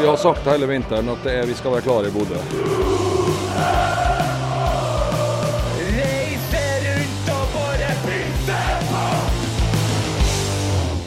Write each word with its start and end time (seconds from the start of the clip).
Vi 0.00 0.06
har 0.06 0.16
sagt 0.16 0.46
hele 0.46 0.66
vinteren 0.68 1.08
at 1.08 1.24
det 1.24 1.38
er, 1.40 1.46
vi 1.48 1.54
skal 1.56 1.72
være 1.78 1.86
klare 1.88 2.10
i 2.10 2.14
Bodø.– 2.14 2.40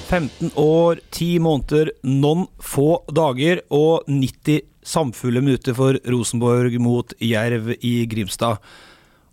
15 0.09 0.49
år, 0.57 0.97
10 1.13 1.37
måneder, 1.45 1.91
noen 2.01 2.47
få 2.57 3.03
dager 3.13 3.59
og 3.69 4.07
90 4.09 4.63
samfulle 4.81 5.43
minutter 5.43 5.75
for 5.77 5.99
Rosenborg 6.09 6.79
mot 6.81 7.13
Jerv 7.21 7.69
i 7.85 8.07
Grimstad. 8.09 8.57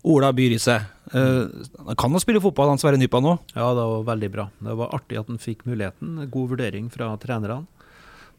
Ola 0.05 0.29
Byrise, 0.37 0.75
eh, 1.17 1.65
han 1.87 1.97
kan 1.97 2.13
jo 2.13 2.21
spille 2.21 2.43
fotball, 2.43 2.69
han 2.69 2.77
Sverre 2.77 2.99
Nypa 3.01 3.19
nå. 3.25 3.33
Ja, 3.55 3.71
det 3.73 3.87
var 3.89 4.05
veldig 4.11 4.29
bra. 4.35 4.45
Det 4.69 4.77
var 4.77 4.93
artig 4.93 5.17
at 5.17 5.33
han 5.33 5.41
fikk 5.41 5.65
muligheten. 5.65 6.29
God 6.29 6.53
vurdering 6.53 6.91
fra 6.93 7.09
trenerne. 7.17 7.65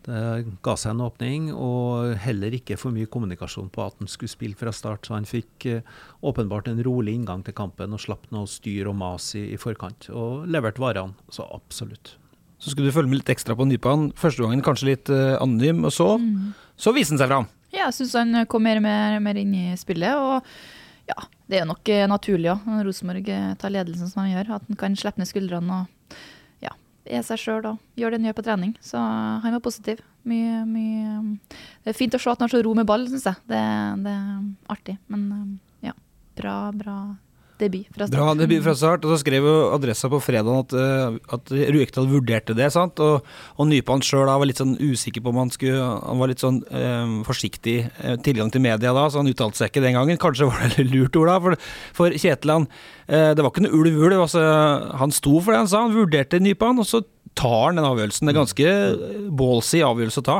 Det 0.06 0.20
ga 0.64 0.74
seg 0.78 0.94
en 0.94 1.02
åpning, 1.04 1.48
og 1.52 2.14
heller 2.22 2.54
ikke 2.56 2.78
for 2.80 2.94
mye 2.94 3.08
kommunikasjon 3.10 3.68
på 3.74 3.82
at 3.84 3.98
han 3.98 4.10
skulle 4.10 4.32
spille 4.32 4.56
fra 4.58 4.72
start. 4.72 5.08
Så 5.08 5.16
han 5.16 5.28
fikk 5.28 5.66
eh, 5.68 5.98
åpenbart 6.24 6.70
en 6.70 6.80
rolig 6.86 7.16
inngang 7.18 7.42
til 7.44 7.56
kampen 7.58 7.96
og 7.96 8.02
slapp 8.04 8.28
noe 8.34 8.48
styr 8.48 8.88
og 8.88 8.96
mas 9.00 9.32
i, 9.38 9.48
i 9.52 9.60
forkant. 9.60 10.08
Og 10.14 10.46
leverte 10.48 10.82
varene, 10.82 11.18
så 11.34 11.48
absolutt. 11.52 12.14
Så 12.58 12.72
skulle 12.72 12.90
du 12.90 12.94
følge 12.94 13.10
med 13.10 13.20
litt 13.20 13.34
ekstra 13.34 13.54
på 13.58 13.66
Nypan. 13.68 14.08
Første 14.18 14.42
gangen 14.42 14.64
kanskje 14.66 14.90
litt 14.92 15.12
uh, 15.12 15.36
anonym, 15.42 15.84
og 15.86 15.94
så, 15.94 16.08
så 16.74 16.94
viste 16.94 17.14
han 17.14 17.22
seg 17.22 17.30
fram. 17.30 17.50
Ja, 17.68 17.84
jeg 17.84 17.98
syns 18.00 18.16
han 18.18 18.46
kom 18.50 18.64
mer 18.66 18.80
og 18.80 18.86
mer, 18.86 19.20
mer 19.22 19.38
inn 19.38 19.52
i 19.54 19.66
spillet. 19.78 20.16
Og 20.16 21.10
ja, 21.10 21.28
det 21.50 21.60
er 21.60 21.68
nok 21.68 21.90
eh, 21.92 22.08
naturlig 22.10 22.50
òg, 22.54 22.66
når 22.66 22.88
Rosenborg 22.88 23.30
tar 23.60 23.74
ledelsen 23.76 24.10
som 24.10 24.24
han 24.24 24.32
gjør. 24.32 24.56
At 24.56 24.66
han 24.72 24.80
kan 24.80 24.98
slippe 24.98 25.22
ned 25.22 25.30
skuldrene 25.30 25.82
og 25.82 25.86
ja, 25.86 25.97
er 27.10 27.24
seg 27.26 27.40
sjøl 27.42 27.66
og 27.72 27.98
gjør 27.98 28.12
det 28.14 28.20
han 28.20 28.28
gjør 28.28 28.38
på 28.38 28.44
trening. 28.46 28.74
Så 28.84 29.00
han 29.00 29.54
var 29.56 29.64
positiv. 29.64 30.02
Mye, 30.28 30.64
mye 30.68 31.38
Det 31.84 31.92
er 31.92 31.96
fint 31.96 32.14
å 32.14 32.20
se 32.20 32.30
at 32.30 32.40
han 32.40 32.48
har 32.48 32.56
så 32.56 32.62
ro 32.64 32.74
med 32.76 32.88
ball, 32.88 33.06
syns 33.08 33.26
jeg. 33.30 33.40
Det, 33.48 33.62
det 34.04 34.12
er 34.12 34.74
artig. 34.74 34.98
Men 35.08 35.24
eh, 35.36 35.88
ja, 35.88 35.96
bra, 36.38 36.58
bra 36.76 36.98
debut 37.60 37.88
fra 37.94 38.06
start. 38.06 38.14
Bra 38.16 38.34
debut 38.38 38.64
fra 38.64 38.74
start. 38.78 39.04
Og 39.06 39.12
så 39.14 39.18
skrev 39.22 39.46
jo 39.48 39.54
Adressa 39.74 40.10
på 40.12 40.20
fredag 40.22 40.60
at, 40.64 40.74
eh, 40.78 41.18
at 41.36 41.52
Ruekdal 41.74 42.08
vurderte 42.10 42.56
det. 42.56 42.70
sant? 42.74 43.00
Og, 43.04 43.26
og 43.56 43.68
Nypan 43.70 44.04
sjøl 44.04 44.28
var 44.28 44.46
litt 44.48 44.62
sånn 44.62 44.76
usikker 44.78 45.24
på 45.24 45.32
om 45.32 45.42
han 45.42 45.52
skulle 45.54 45.82
Han 45.82 46.20
var 46.20 46.30
litt 46.30 46.42
sånn 46.44 46.62
eh, 46.70 47.18
forsiktig 47.28 47.78
eh, 47.86 48.16
tilgang 48.24 48.52
til 48.54 48.64
media 48.64 48.94
da, 48.94 49.08
så 49.08 49.22
han 49.22 49.30
uttalte 49.30 49.60
seg 49.60 49.72
ikke 49.72 49.84
den 49.84 49.98
gangen. 49.98 50.20
Kanskje 50.20 50.50
var 50.50 50.74
det 50.76 50.88
lurt, 50.88 51.16
Ola? 51.18 51.38
For, 51.44 51.58
for 51.96 52.16
Kjetil 52.16 52.54
eh, 52.54 53.30
Det 53.34 53.44
var 53.44 53.52
ikke 53.52 53.66
noe 53.66 53.78
ulv-ulv. 53.78 54.24
Altså, 54.26 54.42
han 55.02 55.14
sto 55.14 55.38
for 55.40 55.54
det 55.54 55.64
han 55.64 55.70
sa. 55.70 55.86
Han 55.86 55.96
vurderte 55.96 56.42
Nypan, 56.42 56.82
og 56.82 56.88
så 56.88 57.02
tar 57.38 57.68
han 57.68 57.78
den 57.78 57.86
avgjørelsen. 57.86 58.26
Det 58.26 58.34
er 58.34 58.40
ganske 58.40 59.30
ballsy 59.38 59.82
avgjørelse 59.86 60.22
å 60.24 60.26
ta. 60.26 60.38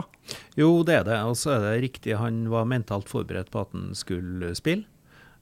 Jo, 0.59 0.71
det 0.87 1.01
er 1.01 1.05
det. 1.09 1.19
Og 1.29 1.37
så 1.39 1.55
er 1.55 1.65
det 1.65 1.75
riktig, 1.87 2.17
han 2.19 2.47
var 2.53 2.69
mentalt 2.69 3.11
forberedt 3.11 3.53
på 3.55 3.63
at 3.63 3.75
han 3.77 3.93
skulle 3.99 4.55
spille. 4.59 4.87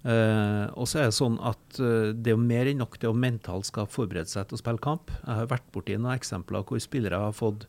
Eh, 0.06 0.66
og 0.78 0.86
så 0.86 1.00
er 1.00 1.08
det 1.08 1.16
sånn 1.16 1.36
at 1.42 1.78
uh, 1.82 2.12
det 2.14 2.30
er 2.30 2.36
jo 2.36 2.42
mer 2.42 2.68
enn 2.70 2.78
nok 2.78 2.94
det 3.02 3.08
å 3.10 3.16
mentalt 3.16 3.66
skal 3.66 3.88
forberede 3.90 4.30
seg 4.30 4.46
til 4.46 4.54
å 4.54 4.60
spille 4.60 4.82
kamp. 4.82 5.10
Jeg 5.24 5.40
har 5.40 5.48
vært 5.50 5.66
borti 5.74 5.96
noen 5.98 6.14
eksempler 6.14 6.62
hvor 6.68 6.78
spillere 6.82 7.18
har 7.24 7.34
fått 7.34 7.64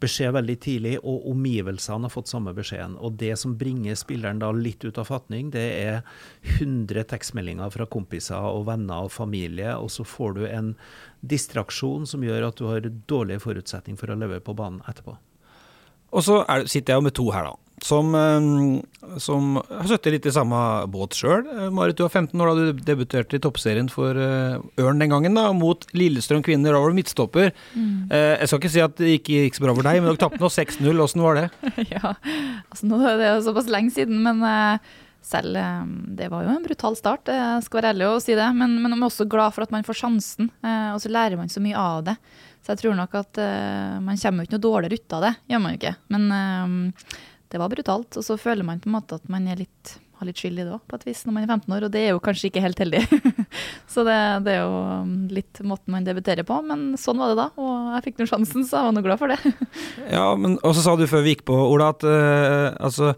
beskjed 0.00 0.32
veldig 0.36 0.56
tidlig, 0.64 0.94
og 1.04 1.26
omgivelsene 1.34 2.08
har 2.08 2.12
fått 2.14 2.30
samme 2.32 2.54
beskjeden. 2.56 2.96
Og 3.04 3.18
det 3.20 3.34
som 3.40 3.56
bringer 3.60 3.98
spilleren 4.00 4.40
da 4.40 4.48
litt 4.56 4.84
ut 4.86 5.00
av 5.00 5.10
fatning, 5.10 5.50
det 5.52 5.66
er 5.82 6.00
100 6.56 7.04
tekstmeldinger 7.12 7.74
fra 7.74 7.88
kompiser 7.90 8.48
og 8.48 8.64
venner 8.70 9.04
og 9.04 9.12
familie, 9.12 9.76
og 9.76 9.92
så 9.92 10.08
får 10.08 10.38
du 10.38 10.42
en 10.48 10.72
distraksjon 11.20 12.08
som 12.08 12.24
gjør 12.24 12.48
at 12.48 12.60
du 12.60 12.68
har 12.70 12.88
dårlige 13.12 13.44
forutsetninger 13.44 14.00
for 14.00 14.12
å 14.12 14.18
leve 14.24 14.40
på 14.44 14.56
banen 14.56 14.80
etterpå. 14.88 15.18
Og 16.14 16.24
så 16.24 16.40
er, 16.48 16.64
sitter 16.70 16.94
jeg 16.94 17.02
jo 17.02 17.08
med 17.10 17.16
to 17.18 17.28
her, 17.34 17.52
da. 17.52 17.63
Som, 17.84 18.14
eh, 18.16 19.18
som 19.20 19.58
har 19.60 19.88
sittet 19.90 20.14
litt 20.14 20.28
i 20.30 20.32
samme 20.32 20.56
båt 20.88 21.16
sjøl. 21.18 21.42
Marit, 21.74 21.98
du 21.98 22.06
var 22.06 22.14
15 22.14 22.40
år 22.40 22.50
da 22.50 22.54
du 22.72 22.84
debuterte 22.86 23.36
i 23.36 23.42
toppserien 23.44 23.90
for 23.92 24.16
eh, 24.16 24.56
Ørn 24.80 25.02
den 25.02 25.12
gangen, 25.12 25.36
da, 25.36 25.50
mot 25.52 25.84
Lillestrøm 25.92 26.40
kvinner. 26.46 26.72
Da 26.72 26.80
var 26.80 26.94
du 26.94 26.98
midtstopper. 26.98 27.52
Mm. 27.74 28.08
jeg 28.08 28.48
skal 28.48 28.62
ikke 28.62 28.72
si 28.72 28.84
at 28.84 28.96
det 29.00 29.14
ikke 29.18 29.44
gikk 29.44 29.58
så 29.58 29.66
bra 29.66 29.76
for 29.76 29.86
deg, 29.86 30.00
men 30.00 30.10
dere 30.12 30.22
tapte 30.24 30.40
nå 30.40 30.48
6-0. 30.48 31.04
Åssen 31.04 31.24
var 31.24 31.42
det? 31.42 31.48
ja, 31.94 32.14
altså 32.70 32.88
nå 32.88 33.00
er 33.04 33.18
det 33.20 33.32
jo 33.32 33.42
såpass 33.50 33.68
lenge 33.72 33.92
siden, 33.94 34.22
men 34.24 34.40
eh, 34.48 34.94
selv 35.24 35.56
eh, 35.56 35.84
Det 36.18 36.30
var 36.32 36.44
jo 36.44 36.54
en 36.54 36.64
brutal 36.64 36.96
start, 36.98 37.28
jeg 37.32 37.66
skal 37.66 37.80
være 37.80 37.92
ærlig 37.94 38.08
og 38.10 38.22
si 38.24 38.36
det. 38.38 38.48
Men, 38.56 38.78
men 38.80 38.92
man 38.94 39.02
er 39.02 39.10
også 39.10 39.28
glad 39.30 39.56
for 39.56 39.66
at 39.66 39.74
man 39.74 39.86
får 39.86 40.00
sjansen, 40.02 40.50
eh, 40.64 40.90
og 40.94 41.02
så 41.02 41.12
lærer 41.12 41.40
man 41.40 41.52
så 41.52 41.62
mye 41.64 41.78
av 41.80 42.04
det. 42.08 42.16
Så 42.64 42.72
jeg 42.72 42.80
tror 42.80 42.96
nok 42.96 43.14
at 43.20 43.40
eh, 43.42 44.00
man 44.00 44.20
kommer 44.20 44.44
jo 44.44 44.48
ikke 44.48 44.56
noe 44.56 44.66
dårligere 44.68 45.00
ut 45.00 45.16
av 45.18 45.28
det, 45.28 45.32
gjør 45.52 45.64
man 45.64 45.74
jo 45.74 45.80
ikke. 45.82 45.94
Men 46.14 46.28
eh, 46.38 47.18
det 47.54 47.60
var 47.62 47.70
brutalt, 47.70 48.16
og 48.18 48.26
så 48.26 48.34
føler 48.40 48.66
man 48.66 48.82
på 48.82 48.90
en 48.90 48.96
måte 48.96 49.20
at 49.20 49.28
man 49.30 49.46
er 49.46 49.60
litt, 49.60 49.92
har 50.18 50.26
litt 50.26 50.40
skyld 50.40 50.58
i 50.58 50.64
det 50.64 50.72
òg, 50.74 50.82
på 50.90 50.98
et 50.98 51.04
vis, 51.06 51.20
når 51.22 51.36
man 51.36 51.44
er 51.44 51.52
15 51.52 51.76
år, 51.76 51.86
og 51.86 51.92
det 51.94 52.00
er 52.02 52.10
jo 52.10 52.22
kanskje 52.24 52.48
ikke 52.50 52.62
helt 52.64 52.82
heldig. 52.82 53.02
så 53.94 54.02
det, 54.06 54.16
det 54.46 54.56
er 54.56 54.64
jo 54.64 54.80
um, 55.04 55.12
litt 55.30 55.60
måten 55.62 55.94
man 55.94 56.06
debuterer 56.06 56.46
på, 56.48 56.58
men 56.66 56.82
sånn 56.98 57.22
var 57.22 57.30
det 57.30 57.38
da, 57.38 57.46
og 57.62 57.94
jeg 57.94 58.06
fikk 58.08 58.18
nå 58.18 58.26
sjansen, 58.32 58.66
så 58.66 58.80
jeg 58.80 58.88
var 58.88 58.96
nå 58.96 59.04
glad 59.06 59.22
for 59.22 59.34
det. 59.34 59.54
Ja, 60.16 60.26
men 60.38 60.58
Og 60.66 60.74
så 60.74 60.82
sa 60.82 60.96
du 60.98 61.06
før 61.10 61.22
vi 61.24 61.36
gikk 61.36 61.46
på, 61.46 61.54
Ola, 61.54 61.92
at 61.94 62.02
uh, 62.02 62.74
altså 62.82 63.14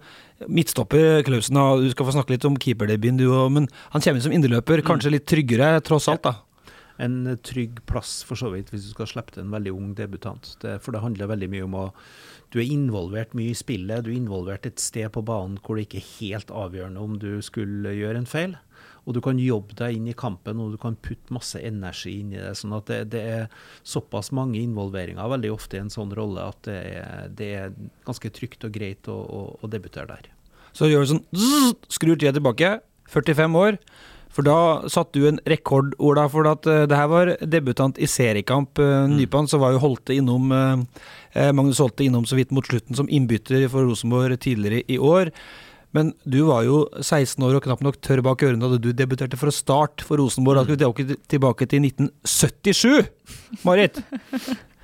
Midtstopper 0.53 1.25
Klausen, 1.25 1.57
du 1.81 1.89
skal 1.95 2.11
få 2.11 2.19
snakke 2.19 2.35
litt 2.35 2.45
om 2.45 2.61
keeperdebuten, 2.61 3.23
du 3.23 3.31
òg, 3.31 3.49
men 3.57 3.71
han 3.95 4.05
kommer 4.05 4.21
inn 4.21 4.27
som 4.27 4.37
indreløper. 4.37 4.85
Kanskje 4.85 5.15
litt 5.17 5.25
tryggere, 5.29 5.79
tross 5.87 6.11
alt, 6.13 6.29
da. 6.29 6.35
En 7.01 7.39
trygg 7.45 7.81
plass 7.89 8.19
for 8.25 8.37
så 8.41 8.51
vidt, 8.53 8.69
hvis 8.73 8.85
du 8.85 8.93
skal 8.93 9.09
slippe 9.09 9.33
til 9.33 9.47
en 9.47 9.57
veldig 9.57 9.73
ung 9.73 9.91
debutant. 9.97 10.53
Det, 10.61 10.77
for 10.85 10.93
det 10.93 11.03
handler 11.05 11.33
veldig 11.33 11.49
mye 11.53 11.65
om 11.65 11.77
å 11.81 11.87
Du 12.53 12.61
er 12.63 12.71
involvert 12.71 13.35
mye 13.37 13.53
i 13.53 13.59
spillet, 13.59 14.05
du 14.05 14.13
er 14.13 14.21
involvert 14.21 14.69
et 14.69 14.83
sted 14.83 15.09
på 15.15 15.25
banen 15.27 15.59
hvor 15.63 15.77
det 15.77 15.89
ikke 15.89 16.01
er 16.01 16.13
helt 16.21 16.53
avgjørende 16.55 17.03
om 17.03 17.19
du 17.23 17.31
skulle 17.45 17.95
gjøre 17.97 18.23
en 18.23 18.31
feil. 18.31 18.57
Og 19.07 19.15
du 19.15 19.21
kan 19.23 19.39
jobbe 19.39 19.77
deg 19.79 19.99
inn 19.99 20.09
i 20.11 20.17
kampen, 20.19 20.59
og 20.59 20.73
du 20.75 20.81
kan 20.83 20.97
putte 20.99 21.35
masse 21.35 21.61
energi 21.63 22.17
inn 22.21 22.33
i 22.35 22.41
det. 22.41 22.57
sånn 22.59 22.75
at 22.75 22.89
det, 22.91 22.99
det 23.15 23.23
er 23.23 23.45
såpass 23.87 24.33
mange 24.35 24.59
involveringer 24.59 25.31
veldig 25.31 25.53
ofte 25.55 25.79
i 25.79 25.85
en 25.85 25.93
sånn 25.93 26.11
rolle 26.17 26.43
at 26.43 26.67
det 26.67 26.81
er, 26.97 27.29
det 27.31 27.53
er 27.61 27.77
ganske 28.07 28.33
trygt 28.35 28.67
og 28.67 28.75
greit 28.75 29.07
å, 29.11 29.15
å, 29.15 29.45
å 29.63 29.71
debutere 29.71 30.11
der. 30.11 30.33
Så 30.77 30.91
gjør 30.91 31.07
du 31.07 31.13
sånn 31.15 31.25
zzz, 31.33 31.79
Skrur 31.97 32.19
tida 32.19 32.35
tilbake. 32.37 32.79
45 33.15 33.59
år. 33.61 33.79
For 34.37 34.45
da 34.45 34.85
satte 34.93 35.17
du 35.17 35.29
en 35.31 35.39
rekord, 35.49 35.95
Ola. 36.03 36.27
For 36.29 36.49
at 36.51 36.67
eh, 36.69 36.85
det 36.91 36.99
her 36.99 37.09
var 37.09 37.33
debutant 37.41 37.97
i 37.97 38.09
seriekamp. 38.11 38.77
Uh, 38.77 39.07
Nypan 39.09 39.49
så 39.49 39.61
var 39.63 39.73
jo 39.73 39.81
Holte 39.81 40.17
innom 40.17 40.53
eh, 40.53 40.83
Magnus 41.37 41.81
Holte 41.83 42.07
innom 42.07 42.25
så 42.29 42.39
vidt 42.39 42.55
mot 42.55 42.67
slutten 42.67 42.97
som 42.97 43.09
innbytter 43.13 43.67
for 43.73 43.85
Rosenborg 43.89 44.39
tidligere 44.41 44.85
i 44.89 44.97
år. 44.99 45.33
Men 45.97 46.13
du 46.29 46.43
var 46.51 46.67
jo 46.67 46.83
16 47.01 47.41
år 47.47 47.57
og 47.57 47.65
knapt 47.65 47.85
nok 47.85 47.99
tørr 48.05 48.21
bak 48.25 48.43
ørene 48.45 48.69
da 48.69 48.81
du 48.81 48.91
debuterte 48.93 49.39
for 49.41 49.49
å 49.49 49.55
starte 49.55 50.05
for 50.05 50.21
Rosenborg. 50.21 50.67
Da 50.69 50.91
skal 50.91 51.09
vi 51.13 51.19
tilbake 51.31 51.69
til 51.71 51.87
1977, 51.89 53.07
Marit. 53.65 54.03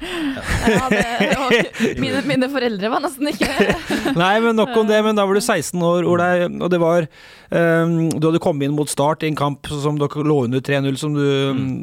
Ja, 0.02 0.86
var 0.88 2.00
mine, 2.00 2.22
mine 2.26 2.48
foreldre 2.52 2.90
var 2.92 3.02
nesten 3.04 3.30
ikke 3.30 3.48
Nei, 4.22 4.32
men 4.42 4.56
nok 4.58 4.74
om 4.80 4.88
det. 4.88 4.98
Men 5.06 5.18
da 5.18 5.26
var 5.28 5.38
du 5.38 5.42
16 5.42 5.82
år, 5.86 6.06
Olai, 6.08 6.46
og 6.48 6.70
det 6.72 6.80
var 6.82 7.06
um, 7.06 8.08
Du 8.16 8.28
hadde 8.28 8.42
kommet 8.42 8.66
inn 8.66 8.76
mot 8.76 8.90
start 8.90 9.22
i 9.22 9.30
en 9.30 9.38
kamp 9.38 9.70
som 9.82 10.00
dere 10.00 10.26
lå 10.26 10.40
under 10.48 10.64
3-0, 10.64 10.98
som 11.00 11.14
du 11.16 11.22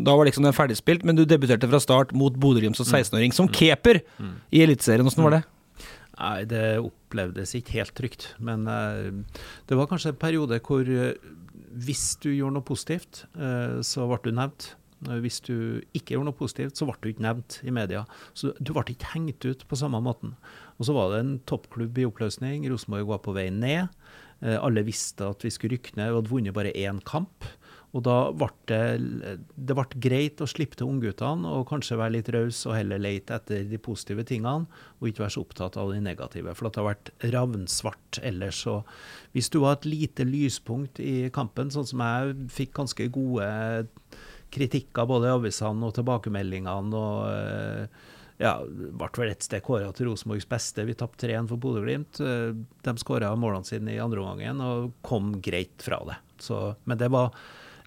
Da 0.06 0.18
var 0.18 0.30
liksom 0.30 0.48
den 0.48 0.56
ferdigspilt, 0.56 1.06
men 1.08 1.20
du 1.20 1.26
debuterte 1.28 1.70
fra 1.70 1.82
start 1.84 2.12
mot 2.18 2.36
Bodø-Glimt 2.36 2.80
som 2.80 2.88
16-åring, 2.88 3.36
som 3.36 3.50
keeper 3.52 4.04
i 4.52 4.66
Eliteserien. 4.66 5.08
Åssen 5.08 5.26
var 5.26 5.40
det? 5.40 5.44
Nei, 6.20 6.44
det 6.52 6.64
opplevdes 6.84 7.56
ikke 7.56 7.78
helt 7.80 7.96
trygt. 7.96 8.34
Men 8.44 8.68
uh, 8.68 9.40
det 9.70 9.78
var 9.80 9.88
kanskje 9.90 10.14
en 10.14 10.20
periode 10.20 10.60
hvor 10.66 10.84
uh, 10.84 11.14
hvis 11.80 12.18
du 12.24 12.32
gjorde 12.34 12.58
noe 12.58 12.66
positivt, 12.66 13.24
uh, 13.40 13.80
så 13.86 14.08
ble 14.10 14.20
du 14.26 14.36
nevnt. 14.36 14.74
Eh, 15.08 15.20
Hvis 15.24 15.40
du 15.46 15.82
ikke 15.94 16.16
gjorde 16.16 16.30
noe 16.32 16.40
positivt, 16.40 16.78
så 16.78 16.88
ble 16.90 16.98
du 17.02 17.12
ikke 17.14 17.28
nevnt 17.28 17.60
i 17.64 17.72
media. 17.76 18.06
Så 18.34 18.54
du 18.60 18.74
ble 18.74 18.86
ikke 18.92 19.14
hengt 19.16 19.46
ut 19.46 19.68
på 19.68 19.80
samme 19.80 20.02
måten. 20.04 20.36
Og 20.80 20.88
så 20.88 20.96
var 20.96 21.14
det 21.14 21.22
en 21.24 21.38
toppklubb 21.50 21.98
i 22.00 22.08
oppløsning. 22.10 22.68
Rosenborg 22.72 23.08
var 23.14 23.24
på 23.26 23.36
vei 23.38 23.50
ned. 23.54 23.90
Eh, 24.42 24.58
Alle 24.60 24.84
visste 24.88 25.30
at 25.30 25.44
vi 25.44 25.54
skulle 25.54 25.78
rykke 25.78 25.96
ned. 25.96 26.12
Vi 26.12 26.20
hadde 26.22 26.34
vunnet 26.34 26.56
bare 26.56 26.76
én 26.76 27.04
kamp. 27.04 27.48
Og 27.90 28.04
da 28.06 28.30
ble 28.38 28.52
det, 28.70 29.40
det 29.58 29.74
ble 29.74 29.86
greit 29.98 30.42
å 30.44 30.48
slippe 30.50 30.78
til 30.78 30.92
ungguttene 30.92 31.50
og 31.50 31.66
kanskje 31.72 31.98
være 31.98 32.14
litt 32.20 32.30
raus 32.36 32.60
og 32.70 32.76
heller 32.78 33.02
lete 33.02 33.34
etter 33.40 33.64
de 33.66 33.80
positive 33.82 34.22
tingene, 34.30 34.68
og 35.00 35.10
ikke 35.10 35.24
være 35.24 35.34
så 35.34 35.42
opptatt 35.42 35.80
av 35.82 35.90
de 35.90 36.02
negative. 36.06 36.54
For 36.54 36.70
det 36.70 36.78
har 36.78 36.90
vært 36.92 37.10
ravnsvart 37.34 38.22
ellers. 38.30 38.62
Og 38.70 38.86
hvis 39.34 39.50
du 39.50 39.58
var 39.64 39.80
et 39.80 39.90
lite 39.90 40.28
lyspunkt 40.30 41.02
i 41.02 41.32
kampen, 41.34 41.74
sånn 41.74 41.90
som 41.90 42.06
jeg 42.06 42.38
fikk 42.60 42.78
ganske 42.78 43.10
gode 43.16 43.50
kritikker 44.54 45.08
både 45.10 45.30
i 45.30 45.36
avisene 45.36 45.88
og 45.88 45.96
tilbakemeldingene 45.98 47.00
og 47.00 47.28
eh, 47.30 48.08
ja, 48.40 48.54
ble 48.64 49.10
vel 49.20 49.34
et 49.34 49.44
sted 49.44 49.64
kåra 49.66 49.92
til 49.96 50.08
Rosenborgs 50.08 50.48
beste. 50.50 50.86
Vi 50.88 50.96
tapte 50.98 51.28
3-1 51.28 51.50
for 51.52 51.62
Bodø-Glimt. 51.62 52.22
Eh, 52.24 52.52
de 52.56 52.94
skåra 53.02 53.34
målene 53.40 53.68
sine 53.68 53.96
i 53.96 54.02
andre 54.02 54.24
omgangen 54.24 54.64
og 54.64 54.94
kom 55.06 55.34
greit 55.44 55.84
fra 55.84 56.00
det. 56.08 56.20
Så, 56.40 56.62
men 56.88 57.02
det 57.02 57.12
var 57.12 57.34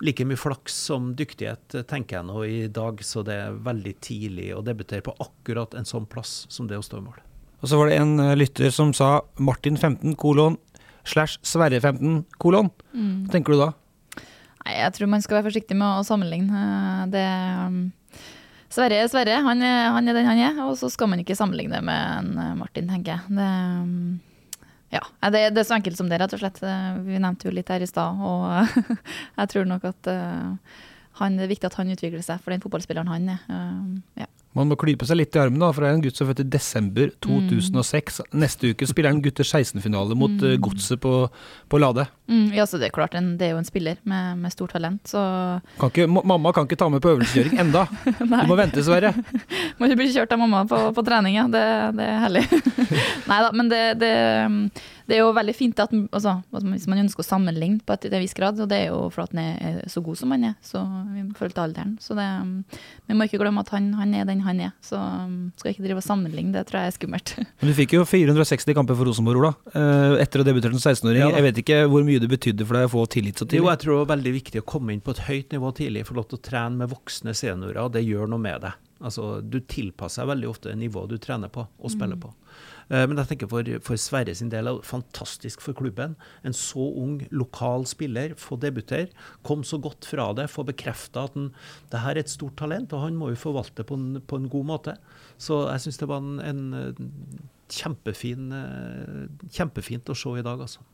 like 0.04 0.26
mye 0.26 0.40
flaks 0.40 0.76
som 0.90 1.12
dyktighet, 1.16 1.78
tenker 1.88 2.18
jeg 2.18 2.28
nå 2.28 2.44
i 2.44 2.62
dag. 2.68 3.00
Så 3.06 3.24
det 3.26 3.38
er 3.46 3.60
veldig 3.64 3.94
tidlig 4.04 4.50
å 4.56 4.64
debutere 4.66 5.04
på 5.06 5.16
akkurat 5.24 5.76
en 5.78 5.88
sånn 5.88 6.08
plass 6.10 6.42
som 6.52 6.68
det 6.68 6.80
å 6.80 6.84
stå 6.84 7.00
i 7.00 7.06
mål. 7.06 7.22
Og 7.62 7.70
så 7.70 7.78
var 7.78 7.88
det 7.88 8.00
en 8.02 8.18
eh, 8.20 8.36
lytter 8.36 8.74
som 8.74 8.92
sa 8.96 9.20
Martin 9.40 9.78
15 9.78 10.18
kolon 10.20 10.58
slash 11.08 11.40
Sverre 11.46 11.80
15 11.80 12.26
kolon. 12.42 12.68
Mm. 12.92 13.24
Hva 13.24 13.36
tenker 13.36 13.54
du 13.54 13.62
da? 13.62 13.72
Nei, 14.62 14.76
jeg 14.78 14.94
tror 14.96 15.10
man 15.10 15.22
skal 15.24 15.38
være 15.40 15.48
forsiktig 15.50 15.76
med 15.78 15.98
å 16.00 16.04
sammenligne. 16.06 16.62
Eh, 16.62 17.06
Det 17.12 17.24
um, 17.66 17.80
Sverre 18.72 19.02
er 19.02 19.08
Sverre, 19.12 19.40
han 19.44 19.60
han 19.60 20.08
er 20.08 20.16
den 20.16 20.28
han 20.28 20.38
er, 20.40 20.60
og 20.64 20.76
så 20.80 20.88
skal 20.88 21.10
man 21.12 21.20
ikke 21.20 21.36
sammenligne 21.36 21.82
med 21.84 22.12
en 22.20 22.38
eh, 22.40 22.54
Martin, 22.60 22.88
tenker 22.88 23.16
jeg. 23.18 23.34
Det, 23.36 23.48
um, 23.82 24.20
ja, 24.92 25.02
det, 25.32 25.42
det 25.56 25.60
er 25.62 25.68
så 25.68 25.76
enkelt 25.76 25.98
som 25.98 26.08
det, 26.08 26.20
rett 26.22 26.32
og 26.36 26.40
slett. 26.40 26.62
Eh, 26.64 26.92
Vi 27.08 27.18
nevnte 27.20 27.48
jo 27.50 27.54
litt 27.56 27.68
her 27.72 27.82
i 27.84 27.90
stad, 27.90 28.22
og 28.22 28.48
jeg 29.40 29.52
tror 29.52 29.68
nok 29.68 29.84
at 29.90 30.12
han, 31.20 31.36
det 31.36 31.44
er 31.44 31.52
viktig 31.52 31.68
at 31.68 31.76
han 31.80 31.92
utvikler 31.92 32.24
seg 32.24 32.40
for 32.40 32.54
den 32.54 32.62
fotballspilleren 32.64 33.10
han 33.12 33.28
er. 33.34 33.42
Ja. 34.22 34.28
Man 34.52 34.68
må 34.68 34.76
klype 34.76 35.06
seg 35.08 35.16
litt 35.16 35.36
i 35.36 35.40
armen, 35.40 35.62
da, 35.62 35.70
for 35.72 35.84
det 35.84 35.88
er 35.90 35.96
en 35.96 36.02
gutt 36.04 36.18
som 36.18 36.26
er 36.26 36.34
født 36.34 36.42
i 36.44 36.50
desember 36.52 37.12
2006. 37.24 38.20
Neste 38.36 38.72
uke 38.72 38.88
spiller 38.88 39.14
han 39.14 39.22
gutter 39.24 39.48
16-finale 39.48 40.16
mot 40.18 40.44
eh, 40.44 40.58
Godset 40.60 41.00
på, 41.00 41.14
på 41.72 41.80
Lade. 41.80 42.04
Mm, 42.28 42.52
ja, 42.56 42.66
så 42.68 42.78
det 42.80 42.90
er 42.90 42.94
klart, 42.94 43.16
en, 43.18 43.32
det 43.40 43.48
er 43.48 43.54
jo 43.54 43.60
en 43.62 43.68
spiller 43.68 43.98
med, 44.08 44.38
med 44.40 44.52
stort 44.52 44.74
talent, 44.76 45.00
så 45.08 45.22
Kan 45.80 45.92
ikke, 45.92 46.06
mamma 46.08 46.52
kan 46.52 46.68
ikke 46.68 46.78
ta 46.80 46.88
med 46.92 47.02
på 47.04 47.14
øvelseskjøring 47.14 47.60
enda. 47.64 47.86
Du 48.22 48.48
må 48.48 48.56
vente, 48.58 48.82
Sverre. 48.84 49.12
Må 49.78 49.88
ikke 49.88 49.98
bli 50.00 50.12
kjørt 50.12 50.32
av 50.34 50.40
mamma 50.40 50.62
på, 50.68 50.78
på 50.96 51.04
trening, 51.06 51.36
ja. 51.36 51.44
Det, 51.50 51.62
det 51.98 52.06
er 52.06 52.20
herlig. 52.22 52.42
Nei 53.30 53.38
da, 53.44 53.50
men 53.56 53.68
det, 53.72 53.80
det, 54.00 54.12
det 55.08 55.16
er 55.16 55.22
jo 55.22 55.32
veldig 55.36 55.54
fint 55.56 55.80
at 55.82 55.92
altså, 55.92 56.36
at 56.54 56.66
hvis 56.66 56.86
man 56.90 57.02
ønsker 57.02 57.24
å 57.24 57.26
sammenligne 57.26 57.82
på 57.84 57.96
et, 57.96 58.06
en 58.10 58.22
viss 58.22 58.36
grad, 58.36 58.60
og 58.62 58.70
det 58.70 58.78
er 58.84 58.92
jo 58.92 59.08
for 59.12 59.24
at 59.24 59.34
han 59.34 59.42
er 59.42 59.80
så 59.92 60.02
god 60.04 60.20
som 60.20 60.34
han 60.34 60.46
er, 60.52 60.56
så 60.64 60.82
i 61.18 61.24
forhold 61.36 61.56
til 61.56 61.64
alderen. 61.64 61.96
Så 62.02 62.16
det, 62.18 62.28
vi 63.08 63.16
må 63.16 63.28
ikke 63.28 63.40
glemme 63.42 63.64
at 63.64 63.72
han, 63.74 63.92
han 63.98 64.14
er 64.16 64.28
den 64.28 64.41
han 64.46 64.60
er. 64.66 64.72
Så 64.84 64.98
skal 65.58 65.70
jeg 65.70 65.76
ikke 65.78 65.86
drive 65.88 66.00
og 66.02 66.06
sammenligne, 66.06 66.52
det 66.56 66.64
tror 66.68 66.80
jeg 66.82 66.92
er 66.92 66.96
skummelt. 66.96 67.32
Men 67.62 67.70
du 67.70 67.74
fikk 67.78 67.94
jo 67.96 68.04
460 68.08 68.76
kamper 68.78 68.98
for 68.98 69.08
Rosenborg, 69.10 69.42
Ola. 69.42 69.52
eh, 69.74 70.16
Etter 70.24 70.42
å 70.42 70.44
ha 70.46 70.50
debutert 70.50 70.76
som 70.76 70.82
16-åring. 70.92 71.22
Ja 71.22 71.30
jeg 71.32 71.46
vet 71.48 71.62
ikke 71.64 71.80
hvor 71.92 72.04
mye 72.06 72.20
det 72.22 72.30
betydde 72.32 72.66
for 72.68 72.78
deg 72.78 72.88
å 72.88 72.92
få 72.92 73.06
tillit 73.16 73.38
så 73.40 73.46
tidlig? 73.48 73.62
Jo, 73.64 73.70
jeg 73.72 73.82
tror 73.84 73.94
det 73.96 74.00
var 74.04 74.12
veldig 74.16 74.32
viktig 74.38 74.62
å 74.62 74.68
komme 74.74 74.92
inn 74.96 75.00
på 75.04 75.14
et 75.16 75.24
høyt 75.28 75.56
nivå 75.56 75.72
tidlig, 75.78 76.06
få 76.08 76.18
lov 76.18 76.28
til 76.30 76.40
å 76.40 76.44
trene 76.50 76.82
med 76.82 76.92
voksne 76.92 77.34
seniorer. 77.38 77.88
Det 77.92 78.02
gjør 78.06 78.30
noe 78.32 78.42
med 78.42 78.60
deg. 78.66 78.78
Altså, 79.02 79.40
du 79.42 79.58
tilpasser 79.66 80.28
veldig 80.30 80.46
ofte 80.52 80.74
nivået 80.78 81.10
du 81.10 81.18
trener 81.18 81.50
på 81.50 81.64
og 81.66 81.90
spiller 81.90 82.18
på. 82.22 82.28
Eh, 82.30 82.71
Men 82.92 83.16
jeg 83.16 83.30
tenker 83.30 83.48
for, 83.48 83.68
for 83.80 83.96
Sverre 83.96 84.34
sin 84.36 84.50
del 84.52 84.68
er 84.68 84.76
det 84.76 84.84
fantastisk 84.84 85.62
for 85.64 85.72
klubben. 85.72 86.12
En 86.44 86.52
så 86.52 86.82
ung 87.00 87.22
lokal 87.32 87.86
spiller, 87.88 88.34
få 88.36 88.58
debutere, 88.60 89.08
kom 89.48 89.62
så 89.64 89.78
godt 89.80 90.04
fra 90.04 90.26
det, 90.36 90.50
få 90.52 90.66
bekrefta 90.68 91.24
at 91.24 91.38
han, 91.38 91.48
det 91.88 92.02
her 92.04 92.18
er 92.18 92.20
et 92.26 92.32
stort 92.32 92.58
talent, 92.60 92.92
og 92.92 93.06
han 93.06 93.16
må 93.16 93.30
jo 93.32 93.40
forvalte 93.40 93.86
på 93.88 93.96
en, 93.96 94.20
på 94.20 94.42
en 94.42 94.50
god 94.52 94.68
måte. 94.68 94.96
Så 95.40 95.62
jeg 95.70 95.86
syns 95.86 96.02
det 96.02 96.10
var 96.10 96.20
en, 96.20 96.36
en 96.44 96.62
eh, 96.76 97.00
kjempefin, 97.72 98.52
eh, 98.58 99.48
kjempefint 99.56 100.12
å 100.12 100.18
se 100.18 100.36
i 100.36 100.44
dag, 100.44 100.60
altså. 100.60 100.84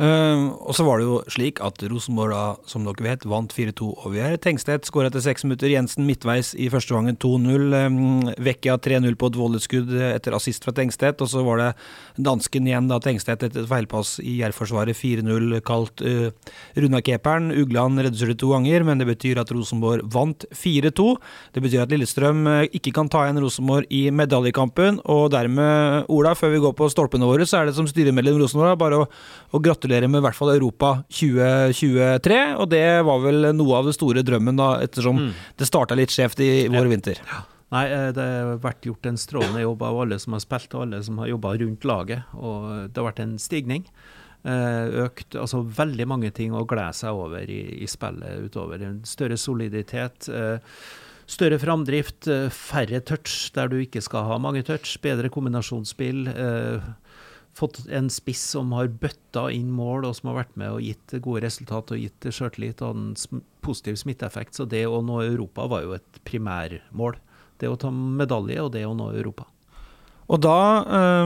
Eh, 0.00 0.44
og 0.64 0.72
så 0.72 0.86
var 0.86 0.98
det 0.98 1.04
jo 1.04 1.18
slik 1.28 1.58
at 1.60 1.82
Rosenborg 1.84 2.32
da, 2.32 2.44
som 2.68 2.86
dere 2.86 3.04
vet, 3.04 3.26
vant 3.28 3.52
4-2 3.52 3.88
over 4.06 4.38
Tengstedt 4.40 4.88
skåra 4.88 5.10
etter 5.10 5.20
seks 5.24 5.44
minutter. 5.44 5.68
Jensen 5.68 6.06
midtveis 6.08 6.54
i 6.56 6.70
første 6.72 6.96
gangen 6.96 7.18
2-0. 7.20 7.66
Um, 7.76 8.30
Vekkia 8.40 8.78
3-0 8.80 9.18
på 9.20 9.28
et 9.28 9.36
volleysskudd 9.36 9.92
etter 10.08 10.36
assist 10.36 10.64
fra 10.64 10.72
Tengstedt. 10.76 11.20
Og 11.20 11.28
så 11.28 11.44
var 11.44 11.60
det 11.60 11.68
dansken 12.16 12.70
igjen, 12.70 12.88
da 12.88 13.00
Tengstedt 13.04 13.44
etter 13.44 13.66
et 13.66 13.68
feilpass 13.68 14.14
i 14.24 14.38
Jerv-forsvaret 14.40 14.96
4-0, 14.96 15.58
kalt 15.66 16.04
uh, 16.06 16.30
Runa 16.80 17.02
Keperen. 17.04 17.52
Ugland 17.52 18.00
det 18.00 18.38
to 18.40 18.52
ganger, 18.54 18.86
men 18.88 19.02
det 19.02 19.10
betyr 19.10 19.42
at 19.42 19.52
Rosenborg 19.52 20.08
vant 20.12 20.48
4-2. 20.56 21.08
Det 21.52 21.64
betyr 21.64 21.84
at 21.84 21.92
Lillestrøm 21.92 22.46
uh, 22.48 22.62
ikke 22.72 22.94
kan 22.96 23.12
ta 23.12 23.26
igjen 23.26 23.42
Rosenborg 23.44 23.92
i 23.92 24.06
medaljekampen, 24.14 25.02
og 25.04 25.28
dermed, 25.36 26.08
Ola, 26.12 26.32
før 26.38 26.56
vi 26.56 26.64
går 26.64 26.76
på 26.80 26.88
stolpene 26.92 27.28
våre, 27.28 27.44
så 27.44 27.60
er 27.60 27.68
det 27.68 27.76
som 27.76 27.88
styremedlem 27.90 28.40
Rosenborg 28.40 28.80
bare 28.80 29.04
å, 29.04 29.06
å 29.52 29.60
gratulere 29.82 30.08
med 30.08 30.20
i 30.22 30.26
hvert 30.26 30.36
fall 30.38 30.52
Europa 30.54 30.92
2023. 31.10 32.38
Og 32.60 32.68
det 32.70 32.84
var 33.06 33.18
vel 33.24 33.48
noe 33.56 33.78
av 33.80 33.88
det 33.88 33.94
store 33.96 34.22
drømmen, 34.22 34.56
da, 34.58 34.76
ettersom 34.84 35.18
det 35.58 35.66
starta 35.68 35.96
litt 35.98 36.10
skjevt 36.14 36.40
i 36.44 36.50
vår 36.70 36.88
vinter. 36.90 37.18
Nei, 37.72 37.86
eh, 37.88 38.10
det 38.12 38.22
har 38.22 38.58
vært 38.60 38.84
gjort 38.84 39.06
en 39.08 39.16
strålende 39.16 39.62
jobb 39.64 39.82
av 39.82 40.00
alle 40.04 40.18
som 40.20 40.34
har 40.36 40.42
spilt 40.44 40.74
og 40.76 40.82
alle 40.86 41.02
som 41.02 41.18
har 41.22 41.30
jobba 41.32 41.54
rundt 41.58 41.84
laget. 41.88 42.22
Og 42.36 42.90
det 42.92 43.00
har 43.00 43.08
vært 43.10 43.22
en 43.24 43.38
stigning. 43.40 43.86
Eh, 44.44 45.06
Økt 45.06 45.34
altså 45.38 45.62
veldig 45.64 46.06
mange 46.10 46.30
ting 46.34 46.52
å 46.52 46.66
glede 46.68 46.92
seg 46.98 47.10
over 47.16 47.48
i, 47.48 47.62
i 47.82 47.86
spillet 47.88 48.44
utover. 48.44 48.82
En 48.82 49.00
større 49.08 49.38
soliditet. 49.40 50.28
eh, 50.28 50.58
Større 51.32 51.56
framdrift, 51.56 52.26
færre 52.52 52.98
touch 53.00 53.52
der 53.54 53.68
du 53.70 53.76
ikke 53.80 54.02
skal 54.04 54.26
ha 54.26 54.36
mange 54.42 54.60
touch. 54.66 54.98
Bedre 55.00 55.30
kombinasjonsspill. 55.32 56.26
eh, 56.28 56.82
Fått 57.58 57.82
en 57.92 58.08
spiss 58.12 58.42
som 58.54 58.70
har 58.72 58.88
bøtta 58.88 59.48
inn 59.52 59.68
mål, 59.76 60.06
og 60.08 60.16
som 60.16 60.30
har 60.30 60.42
vært 60.42 60.54
med 60.60 60.72
og 60.72 60.84
gitt 60.84 61.16
gode 61.20 61.42
resultat 61.44 61.92
og 61.92 62.00
gitt 62.00 62.28
sjøltillit 62.32 62.80
og 62.84 62.96
en 62.96 63.42
positiv 63.64 63.98
smitteeffekt. 64.00 64.56
Så 64.56 64.64
det 64.68 64.86
å 64.88 65.02
nå 65.04 65.20
Europa 65.26 65.68
var 65.68 65.84
jo 65.84 65.96
et 65.98 66.22
primærmål. 66.28 67.18
Det 67.60 67.68
å 67.68 67.76
ta 67.78 67.92
medalje 67.92 68.62
og 68.62 68.72
det 68.74 68.86
å 68.88 68.94
nå 68.96 69.10
Europa. 69.12 69.46
Og 70.32 70.40
da 70.40 70.58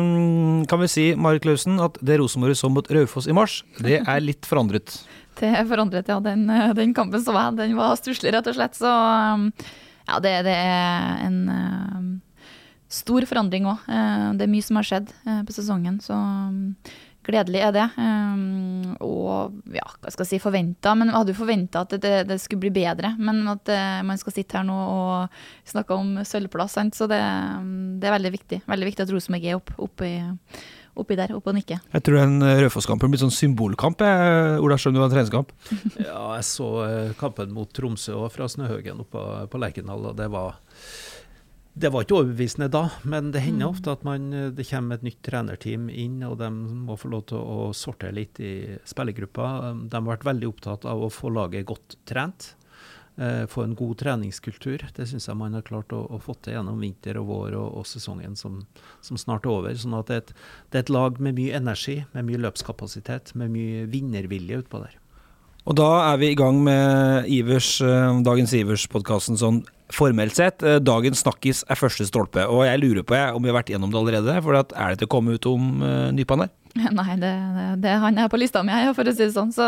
um, 0.00 0.64
kan 0.66 0.80
vi 0.82 0.88
si, 0.90 1.06
Marit 1.14 1.44
Klausen, 1.44 1.78
at 1.82 1.98
det 2.02 2.18
Rosenborg 2.18 2.56
så 2.58 2.70
mot 2.72 2.88
Raufoss 2.90 3.28
i 3.30 3.36
mars, 3.36 3.60
det 3.78 4.00
er 4.02 4.24
litt 4.24 4.48
forandret. 4.48 4.98
Det 5.36 5.50
er 5.52 5.66
forandret, 5.68 6.06
ja. 6.08 6.14
Den, 6.24 6.46
eh, 6.48 6.70
den 6.72 6.94
kampen 6.96 7.20
så 7.20 7.34
jeg, 7.36 7.58
den 7.58 7.74
var 7.76 7.98
stusslig, 8.00 8.30
rett 8.32 8.46
og 8.48 8.54
slett. 8.56 8.72
Så 8.72 8.88
um, 8.88 9.50
ja, 10.08 10.16
det, 10.24 10.30
det 10.46 10.54
er 10.56 11.26
en 11.26 11.36
um, 11.50 12.05
stor 12.92 13.26
forandring 13.26 13.66
òg. 13.70 13.84
Det 14.38 14.46
er 14.46 14.52
mye 14.52 14.64
som 14.64 14.78
har 14.80 14.86
skjedd 14.86 15.12
eh, 15.26 15.42
på 15.46 15.54
sesongen, 15.56 15.98
så 16.04 16.14
um, 16.14 16.76
gledelig 17.26 17.62
er 17.66 17.72
det. 17.74 17.86
Um, 17.98 18.94
Og 19.02 19.74
ja, 19.74 19.84
hva 20.00 20.12
skal 20.12 20.24
jeg 20.24 20.36
si, 20.36 20.42
forventa. 20.42 20.94
Men 20.94 21.10
jeg 21.10 21.16
hadde 21.18 21.34
jo 21.34 21.40
forventa 21.40 21.82
at 21.82 21.96
det, 22.02 22.14
det 22.30 22.38
skulle 22.42 22.62
bli 22.66 22.72
bedre. 22.78 23.12
Men 23.18 23.42
at 23.50 23.68
eh, 23.72 24.00
man 24.06 24.20
skal 24.20 24.36
sitte 24.36 24.60
her 24.60 24.66
nå 24.66 24.76
og 24.76 25.38
snakke 25.66 25.98
om 25.98 26.16
sølvplass, 26.22 26.76
sant? 26.78 26.96
så 26.96 27.08
det, 27.10 27.20
um, 27.20 27.96
det 28.00 28.08
er 28.08 28.16
veldig 28.16 28.34
viktig. 28.38 28.62
Veldig 28.70 28.90
viktig 28.92 29.06
at 29.06 29.14
Rosenborg 29.14 29.48
er 29.50 29.58
opp, 29.58 29.74
oppi, 29.88 30.12
oppi 30.96 31.18
der, 31.18 31.34
oppe 31.36 31.50
og 31.52 31.58
nikker. 31.58 31.82
Jeg 31.92 32.06
tror 32.06 32.22
den 32.22 32.38
Raufoss-kampen 32.62 33.12
blir 33.12 33.20
sånn 33.20 33.34
symbolkamp. 33.34 34.06
jeg, 34.06 34.62
Ola, 34.62 34.78
skjønner 34.78 34.96
du 34.96 35.02
det 35.02 35.04
var 35.04 35.10
en 35.10 35.16
treningskamp? 35.18 35.52
Ja, 36.06 36.22
jeg 36.38 36.46
så 36.48 36.70
eh, 36.86 37.12
kampen 37.18 37.52
mot 37.56 37.74
Tromsø 37.74 38.14
og 38.22 38.30
fra 38.32 38.48
Snøhaugen 38.48 39.02
oppe 39.02 39.18
på, 39.18 39.44
på 39.50 39.60
Lerkendal, 39.60 40.12
og 40.12 40.16
det 40.16 40.30
var 40.32 40.62
det 41.76 41.90
var 41.92 42.06
ikke 42.06 42.16
overbevisende 42.16 42.70
da, 42.72 42.86
men 43.04 43.26
det 43.34 43.42
hender 43.44 43.68
ofte 43.68 43.92
at 43.92 44.04
man, 44.06 44.30
eh, 44.32 44.48
det 44.56 44.64
kommer 44.70 44.96
et 44.96 45.02
nytt 45.04 45.18
trenerteam 45.26 45.90
inn, 45.92 46.22
og 46.24 46.38
de 46.40 46.48
må 46.88 46.96
få 46.96 47.10
lov 47.12 47.26
til 47.28 47.36
å 47.36 47.66
sortere 47.76 48.16
litt 48.16 48.40
i 48.40 48.52
spillergruppa. 48.88 49.74
De 49.84 49.98
har 49.98 50.06
vært 50.06 50.24
veldig 50.24 50.48
opptatt 50.48 50.86
av 50.88 51.04
å 51.04 51.12
få 51.12 51.28
laget 51.36 51.68
godt 51.68 51.98
trent. 52.08 52.54
eh, 53.18 53.44
Få 53.46 53.64
en 53.64 53.74
god 53.76 53.98
treningskultur. 53.98 54.88
Det 54.96 55.06
syns 55.08 55.28
jeg 55.28 55.36
man 55.36 55.52
har 55.52 55.62
klart 55.68 55.92
å, 55.92 56.00
å 56.08 56.18
få 56.20 56.34
til 56.40 56.56
gjennom 56.56 56.80
vinter 56.80 57.20
og 57.20 57.28
vår 57.28 57.54
og, 57.60 57.68
og 57.80 57.86
sesongen 57.86 58.36
som, 58.36 58.66
som 59.04 59.16
snart 59.16 59.44
er 59.44 59.50
over. 59.52 59.74
Sånn 59.76 60.00
at 60.00 60.08
det 60.08 60.14
er, 60.16 60.24
et, 60.24 60.34
det 60.70 60.78
er 60.78 60.84
et 60.86 60.96
lag 60.96 61.20
med 61.20 61.36
mye 61.36 61.56
energi, 61.60 62.04
med 62.12 62.24
mye 62.24 62.40
løpskapasitet, 62.40 63.34
med 63.36 63.52
mye 63.52 63.84
vinnervilje 63.92 64.64
utpå 64.64 64.80
der. 64.80 64.96
Og 65.66 65.74
da 65.76 66.12
er 66.12 66.20
vi 66.22 66.28
i 66.30 66.36
gang 66.38 66.60
med 66.64 67.26
Ivers, 67.28 67.80
eh, 67.82 68.20
dagens 68.24 68.52
Ivers-podkasten 68.54 69.36
sånn 69.36 69.64
formelt 69.92 70.36
sett. 70.36 70.62
Eh, 70.62 70.78
Dagens 70.82 71.22
snakkis 71.24 71.62
er 71.70 71.78
første 71.78 72.06
stolpe, 72.08 72.44
og 72.46 72.64
jeg 72.66 72.82
lurer 72.82 73.06
på 73.06 73.16
jeg, 73.16 73.34
om 73.36 73.42
vi 73.42 73.52
har 73.52 73.58
vært 73.58 73.72
gjennom 73.74 73.92
det 73.92 74.00
allerede. 74.00 74.36
For 74.44 74.58
er 74.58 74.92
det 74.92 75.00
til 75.02 75.08
å 75.08 75.14
komme 75.16 75.36
ut 75.36 75.48
om 75.50 75.82
uh, 75.84 76.08
Nypan 76.14 76.46
her? 76.46 76.52
Nei, 76.98 77.16
det, 77.20 77.32
det, 77.56 77.66
det 77.86 77.96
han 78.02 78.20
har 78.20 78.30
på 78.32 78.40
lista 78.40 78.62
mi, 78.66 78.74
for 78.96 79.08
å 79.08 79.14
si 79.14 79.24
det 79.24 79.34
sånn. 79.36 79.54
Så 79.54 79.66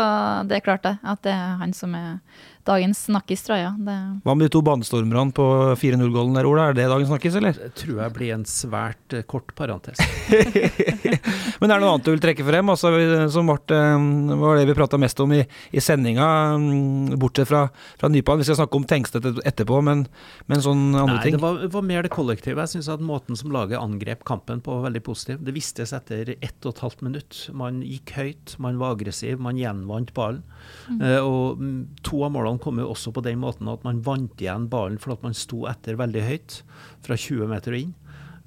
det 0.49 0.59
er 0.59 0.65
klart 0.65 0.85
det. 0.85 0.97
At 1.03 1.23
det 1.25 1.33
er 1.33 1.59
han 1.61 1.75
som 1.77 1.95
er 1.97 2.19
dagens 2.67 3.05
snakkis, 3.07 3.43
tror 3.45 3.57
jeg. 3.57 3.71
Det, 3.87 3.95
Hva 4.25 4.35
med 4.35 4.47
de 4.47 4.51
to 4.53 4.61
banestormerne 4.65 5.33
på 5.35 5.45
4-0-gålen 5.79 6.35
der, 6.37 6.47
Ola? 6.49 6.69
Er 6.69 6.77
det 6.77 6.87
dagens 6.91 7.09
snakkis, 7.11 7.37
eller? 7.39 7.55
Det 7.57 7.71
tror 7.79 8.01
jeg 8.03 8.13
blir 8.17 8.33
en 8.35 8.45
svært 8.49 9.15
eh, 9.15 9.23
kort 9.29 9.53
parentes. 9.57 10.01
Men 11.59 11.71
er 11.71 11.79
det 11.79 11.81
noe 11.83 11.93
annet 11.95 12.05
du 12.07 12.11
vil 12.11 12.23
trekke 12.23 12.45
frem? 12.47 12.71
Altså, 12.73 12.91
som 13.33 13.49
ble, 13.49 13.57
eh, 13.77 14.35
var 14.43 14.59
det 14.59 14.67
vi 14.69 14.77
prata 14.77 14.99
mest 15.01 15.23
om 15.23 15.33
i, 15.35 15.41
i 15.71 15.83
sendinga, 15.83 16.27
mm, 16.59 17.15
bortsett 17.21 17.49
fra, 17.49 17.65
fra 18.01 18.11
Nypan. 18.11 18.41
Vi 18.41 18.49
skal 18.49 18.59
snakke 18.61 18.79
om 18.79 18.87
Tengstedt 18.89 19.27
etterpå, 19.47 19.81
men, 19.85 20.05
men 20.51 20.63
sånn 20.65 20.83
andre 20.93 21.15
Nei, 21.15 21.23
ting? 21.25 21.37
det 21.37 21.43
var, 21.43 21.61
det 21.63 21.71
var 21.73 21.87
mer 21.87 22.05
det 22.05 22.13
kollektive. 22.13 22.65
Jeg 22.67 22.75
synes 22.75 22.91
at 22.93 23.05
Måten 23.09 23.39
som 23.39 23.53
laget 23.55 23.79
angrep 23.79 24.25
kampen 24.27 24.61
på, 24.65 24.75
var 24.77 24.89
veldig 24.89 25.03
positiv. 25.07 25.41
Det 25.45 25.55
vistes 25.55 25.95
etter 25.95 26.35
ett 26.37 26.67
og 26.67 26.75
et 26.75 26.83
halvt 26.85 27.05
minutt. 27.07 27.41
Man 27.55 27.81
gikk 27.85 28.13
høyt, 28.17 28.57
man 28.61 28.77
var 28.81 28.97
aggressiv, 28.97 29.39
man 29.41 29.57
gjenvant 29.57 30.13
ballen. 30.17 30.43
Mm. 30.89 31.01
og 31.23 31.59
mm, 31.61 31.77
To 32.05 32.19
av 32.25 32.31
målene 32.33 32.48
kom 32.57 32.81
jo 32.81 32.89
også 32.89 33.13
på 33.13 33.21
den 33.21 33.37
måten 33.43 33.69
at 33.69 33.85
man 33.85 34.01
vant 34.01 34.41
igjen 34.41 34.65
ballen 34.71 34.97
for 34.97 35.13
at 35.13 35.25
man 35.25 35.37
sto 35.37 35.67
etter 35.69 35.99
veldig 35.99 36.25
høyt, 36.25 36.61
fra 37.05 37.19
20 37.19 37.51
meter 37.51 37.75
og 37.75 37.83
inn. 37.85 37.93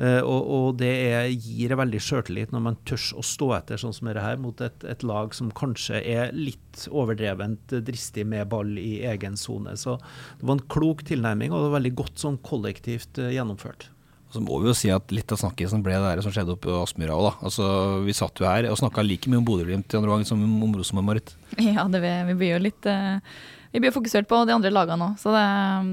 Eh, 0.03 0.19
og, 0.25 0.43
og 0.57 0.67
det 0.81 0.91
er, 1.13 1.29
gir 1.31 1.77
veldig 1.79 2.01
sjøltillit 2.03 2.53
når 2.55 2.65
man 2.65 2.79
tør 2.89 3.05
å 3.21 3.25
stå 3.27 3.51
etter 3.59 3.81
sånn 3.81 3.95
som 3.95 4.09
dette 4.09 4.25
her, 4.25 4.41
mot 4.41 4.65
et, 4.65 4.87
et 4.89 5.07
lag 5.07 5.35
som 5.37 5.53
kanskje 5.55 6.01
er 6.01 6.35
litt 6.35 6.87
overdrevent 6.91 7.77
dristig 7.85 8.27
med 8.27 8.49
ball 8.51 8.75
i 8.81 9.03
egen 9.13 9.39
sone. 9.39 9.77
Så 9.79 9.99
det 10.41 10.49
var 10.49 10.59
en 10.59 10.69
klok 10.73 11.05
tilnærming, 11.09 11.53
og 11.53 11.61
det 11.61 11.69
var 11.69 11.79
veldig 11.79 11.97
godt 12.03 12.23
sånn 12.25 12.41
kollektivt 12.47 13.23
eh, 13.23 13.35
gjennomført. 13.37 13.91
Så 14.33 14.41
må 14.41 14.57
vi 14.63 14.71
jo 14.71 14.77
si 14.77 14.89
at 14.89 15.13
litt 15.13 15.33
av 15.35 15.43
snakkisen 15.43 15.83
ble 15.85 15.93
det 15.93 16.09
der 16.09 16.23
som 16.25 16.33
skjedde 16.33 16.55
oppe 16.55 16.71
i 16.71 16.77
Aspmyra 16.79 17.19
òg, 17.19 17.27
da. 17.27 17.33
Altså, 17.45 17.65
vi 18.07 18.15
satt 18.17 18.41
jo 18.41 18.49
her 18.49 18.71
og 18.71 18.79
snakka 18.81 19.05
like 19.05 19.29
mye 19.29 19.43
om 19.43 19.49
Bodø-Glimt 19.49 19.93
i 19.93 19.99
andre 19.99 20.15
gang 20.15 20.25
som 20.25 20.41
om 20.41 20.79
Rosenborg, 20.79 21.11
Marit. 21.11 21.35
ja, 21.61 21.85
det, 21.93 22.01
vi, 22.01 22.13
vi 22.31 22.39
blir 22.41 22.55
jo 22.57 22.63
litt 22.65 22.89
eh, 22.89 23.37
Vi 23.73 23.81
blir 23.81 23.93
fokusert 23.95 24.29
på 24.29 24.43
de 24.45 24.53
andre 24.53 24.71
lagene 24.73 25.07
òg, 25.11 25.19
så 25.21 25.33
det, 25.33 25.45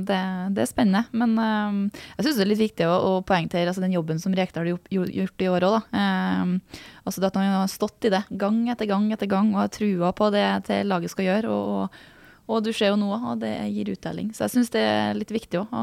det, 0.10 0.20
det 0.56 0.64
er 0.66 0.70
spennende. 0.70 1.06
Men 1.16 1.36
eh, 1.40 2.04
jeg 2.18 2.28
syns 2.28 2.40
det 2.40 2.46
er 2.46 2.52
litt 2.52 2.62
viktig 2.66 2.88
å, 2.90 2.98
å 3.08 3.12
poengtere 3.26 3.72
altså 3.72 3.84
den 3.84 3.96
jobben 3.96 4.20
som 4.20 4.36
Rekdal 4.36 4.66
har 4.68 4.74
gjort, 4.74 4.92
gjort 4.92 5.46
i 5.46 5.50
år 5.52 5.68
òg, 5.70 5.78
da. 5.78 6.04
Eh, 6.04 6.84
altså 7.06 7.24
at 7.24 7.40
han 7.40 7.56
har 7.56 7.72
stått 7.72 8.10
i 8.10 8.14
det 8.14 8.26
gang 8.30 8.62
etter 8.74 8.90
gang 8.90 9.08
etter 9.16 9.32
gang 9.32 9.54
og 9.56 9.64
har 9.64 9.74
trua 9.74 10.12
på 10.16 10.30
det 10.36 10.48
til 10.68 10.92
laget 10.92 11.16
skal 11.16 11.30
gjøre. 11.30 11.56
og, 11.56 11.74
og, 11.80 12.06
og 12.50 12.64
du 12.66 12.72
ser 12.74 12.92
jo 12.92 13.00
nå 13.00 13.14
at 13.16 13.44
det 13.44 13.56
gir 13.72 13.94
uttelling. 13.94 14.34
Så 14.34 14.48
jeg 14.48 14.58
syns 14.58 14.72
det 14.74 14.84
er 14.84 15.18
litt 15.18 15.32
viktig 15.32 15.62
òg. 15.62 15.74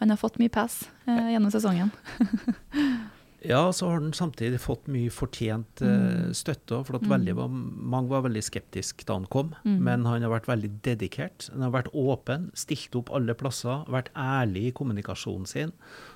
Han 0.00 0.10
har 0.10 0.18
fått 0.18 0.40
mye 0.40 0.52
pass 0.52 0.88
uh, 1.06 1.30
gjennom 1.30 1.52
sesongen. 1.54 1.92
Ja, 3.44 3.72
så 3.72 3.88
har 3.90 4.00
han 4.00 4.12
samtidig 4.16 4.60
fått 4.64 4.86
mye 4.88 5.12
fortjent 5.12 5.82
eh, 5.84 6.30
støtte 6.36 6.78
for 6.86 6.96
at 6.96 7.04
veldig, 7.08 7.34
mange 7.44 8.08
var 8.08 8.24
veldig 8.24 8.42
skeptiske 8.46 9.04
da 9.04 9.18
han 9.18 9.26
kom. 9.28 9.52
Men 9.64 10.06
han 10.08 10.24
har 10.24 10.32
vært 10.32 10.48
veldig 10.48 10.70
dedikert. 10.86 11.50
Han 11.52 11.66
har 11.66 11.74
vært 11.74 11.90
åpen, 11.92 12.48
stilt 12.56 12.96
opp 12.96 13.12
alle 13.14 13.36
plasser, 13.36 13.84
vært 13.92 14.08
ærlig 14.16 14.70
i 14.70 14.74
kommunikasjonen 14.76 15.46
sin. 15.50 15.74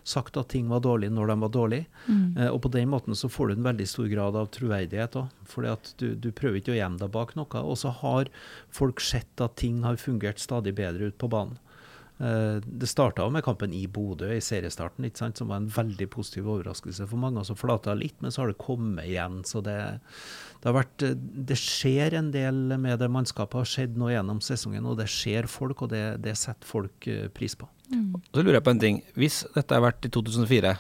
Sagt 0.09 0.41
at 0.41 0.49
ting 0.55 0.71
var 0.73 0.81
dårlig 0.87 1.13
når 1.13 1.35
de 1.35 1.39
var 1.45 1.55
dårlige. 1.59 1.87
Eh, 2.09 2.49
og 2.49 2.63
på 2.65 2.73
den 2.73 2.89
måten 2.95 3.19
så 3.19 3.29
får 3.29 3.53
du 3.53 3.59
en 3.59 3.69
veldig 3.69 3.89
stor 3.93 4.09
grad 4.09 4.41
av 4.41 4.49
troverdighet 4.57 5.21
òg. 5.21 5.29
fordi 5.45 5.77
du, 6.01 6.09
du 6.17 6.33
prøver 6.33 6.63
ikke 6.63 6.73
å 6.73 6.81
gjemme 6.81 7.01
deg 7.03 7.13
bak 7.13 7.37
noe. 7.37 7.65
Og 7.65 7.77
så 7.81 7.93
har 8.03 8.33
folk 8.73 9.05
sett 9.05 9.45
at 9.45 9.61
ting 9.61 9.83
har 9.85 10.01
fungert 10.01 10.41
stadig 10.41 10.75
bedre 10.81 11.13
ut 11.13 11.19
på 11.21 11.29
banen. 11.29 11.61
Eh, 12.21 12.59
Det 12.67 12.89
starta 12.91 13.29
med 13.31 13.45
kampen 13.47 13.73
i 13.73 13.87
Bodø 13.87 14.27
i 14.35 14.41
seriestarten, 14.43 15.05
ikke 15.07 15.19
sant, 15.23 15.39
som 15.39 15.49
var 15.49 15.61
en 15.61 15.69
veldig 15.71 16.09
positiv 16.11 16.49
overraskelse 16.51 17.07
for 17.07 17.17
mange. 17.17 17.39
og 17.39 17.47
Så 17.47 17.55
flata 17.57 17.95
litt, 17.95 18.17
men 18.21 18.31
så 18.31 18.43
har 18.43 18.49
det 18.49 18.59
kommet 18.59 19.07
igjen. 19.07 19.45
så 19.47 19.63
det, 19.63 20.01
det 20.61 20.65
har 20.67 20.75
vært, 20.83 21.03
eh, 21.07 21.15
det 21.15 21.57
skjer 21.57 22.15
en 22.19 22.31
del 22.35 22.77
med 22.79 22.99
det 22.99 23.09
mannskapet, 23.11 23.55
har 23.55 23.65
skjedd 23.65 23.97
nå 23.97 24.11
gjennom 24.11 24.41
sesongen. 24.43 24.85
Og 24.87 24.97
det 24.99 25.07
skjer 25.07 25.47
folk, 25.47 25.83
og 25.83 25.91
det, 25.91 26.21
det 26.23 26.37
setter 26.37 26.67
folk 26.67 27.07
eh, 27.07 27.29
pris 27.29 27.55
på. 27.55 27.69
Og 27.95 28.21
så 28.35 28.43
lurer 28.43 28.59
jeg 28.59 28.65
på 28.67 28.71
en 28.75 28.81
ting. 28.83 29.03
Hvis 29.17 29.45
dette 29.55 29.73
har 29.75 29.81
vært 29.87 30.05
i 30.05 30.11
2004, 30.11 30.75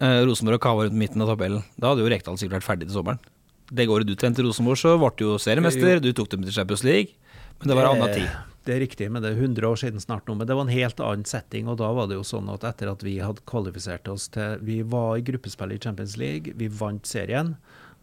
eh, 0.00 0.20
Rosenborg 0.24 0.54
og 0.58 0.64
Kava 0.64 0.88
rundt 0.88 0.96
midten 0.98 1.22
av 1.22 1.28
tabellen, 1.36 1.62
da 1.78 1.92
hadde 1.92 2.02
jo 2.06 2.08
Rekdal 2.10 2.38
sikkert 2.40 2.62
vært 2.62 2.70
ferdig 2.72 2.88
til 2.88 2.96
sommeren. 2.96 3.20
Det 3.68 3.84
året 3.86 4.08
du 4.08 4.14
trente 4.16 4.40
Rosenborg, 4.40 4.80
så 4.80 4.96
ble 4.96 5.12
du 5.18 5.24
jo 5.26 5.36
seriemester, 5.36 6.00
du 6.00 6.12
tok 6.16 6.30
dem 6.32 6.42
til 6.42 6.52
Champions 6.56 6.82
League, 6.88 7.12
men 7.60 7.68
det 7.68 7.76
var 7.76 7.84
en 7.90 8.00
annen 8.00 8.14
tid. 8.16 8.30
Det 8.68 8.74
er 8.74 8.82
riktig, 8.84 9.06
men 9.08 9.24
det 9.24 9.30
er 9.32 9.38
100 9.40 9.64
år 9.64 9.78
siden 9.80 10.02
snart 10.02 10.26
nå. 10.28 10.34
Men 10.36 10.48
det 10.48 10.52
var 10.52 10.66
en 10.66 10.74
helt 10.74 10.98
annen 11.00 11.24
setting. 11.24 11.70
Og 11.72 11.78
da 11.80 11.88
var 11.96 12.10
det 12.10 12.18
jo 12.18 12.24
sånn 12.26 12.50
at 12.52 12.66
etter 12.68 12.90
at 12.92 13.00
vi 13.06 13.14
hadde 13.24 13.40
kvalifisert 13.48 14.10
oss 14.12 14.26
til 14.34 14.60
Vi 14.68 14.82
var 14.84 15.16
i 15.16 15.24
gruppespill 15.24 15.72
i 15.72 15.78
Champions 15.80 16.18
League, 16.20 16.52
vi 16.52 16.68
vant 16.68 17.08
serien. 17.08 17.54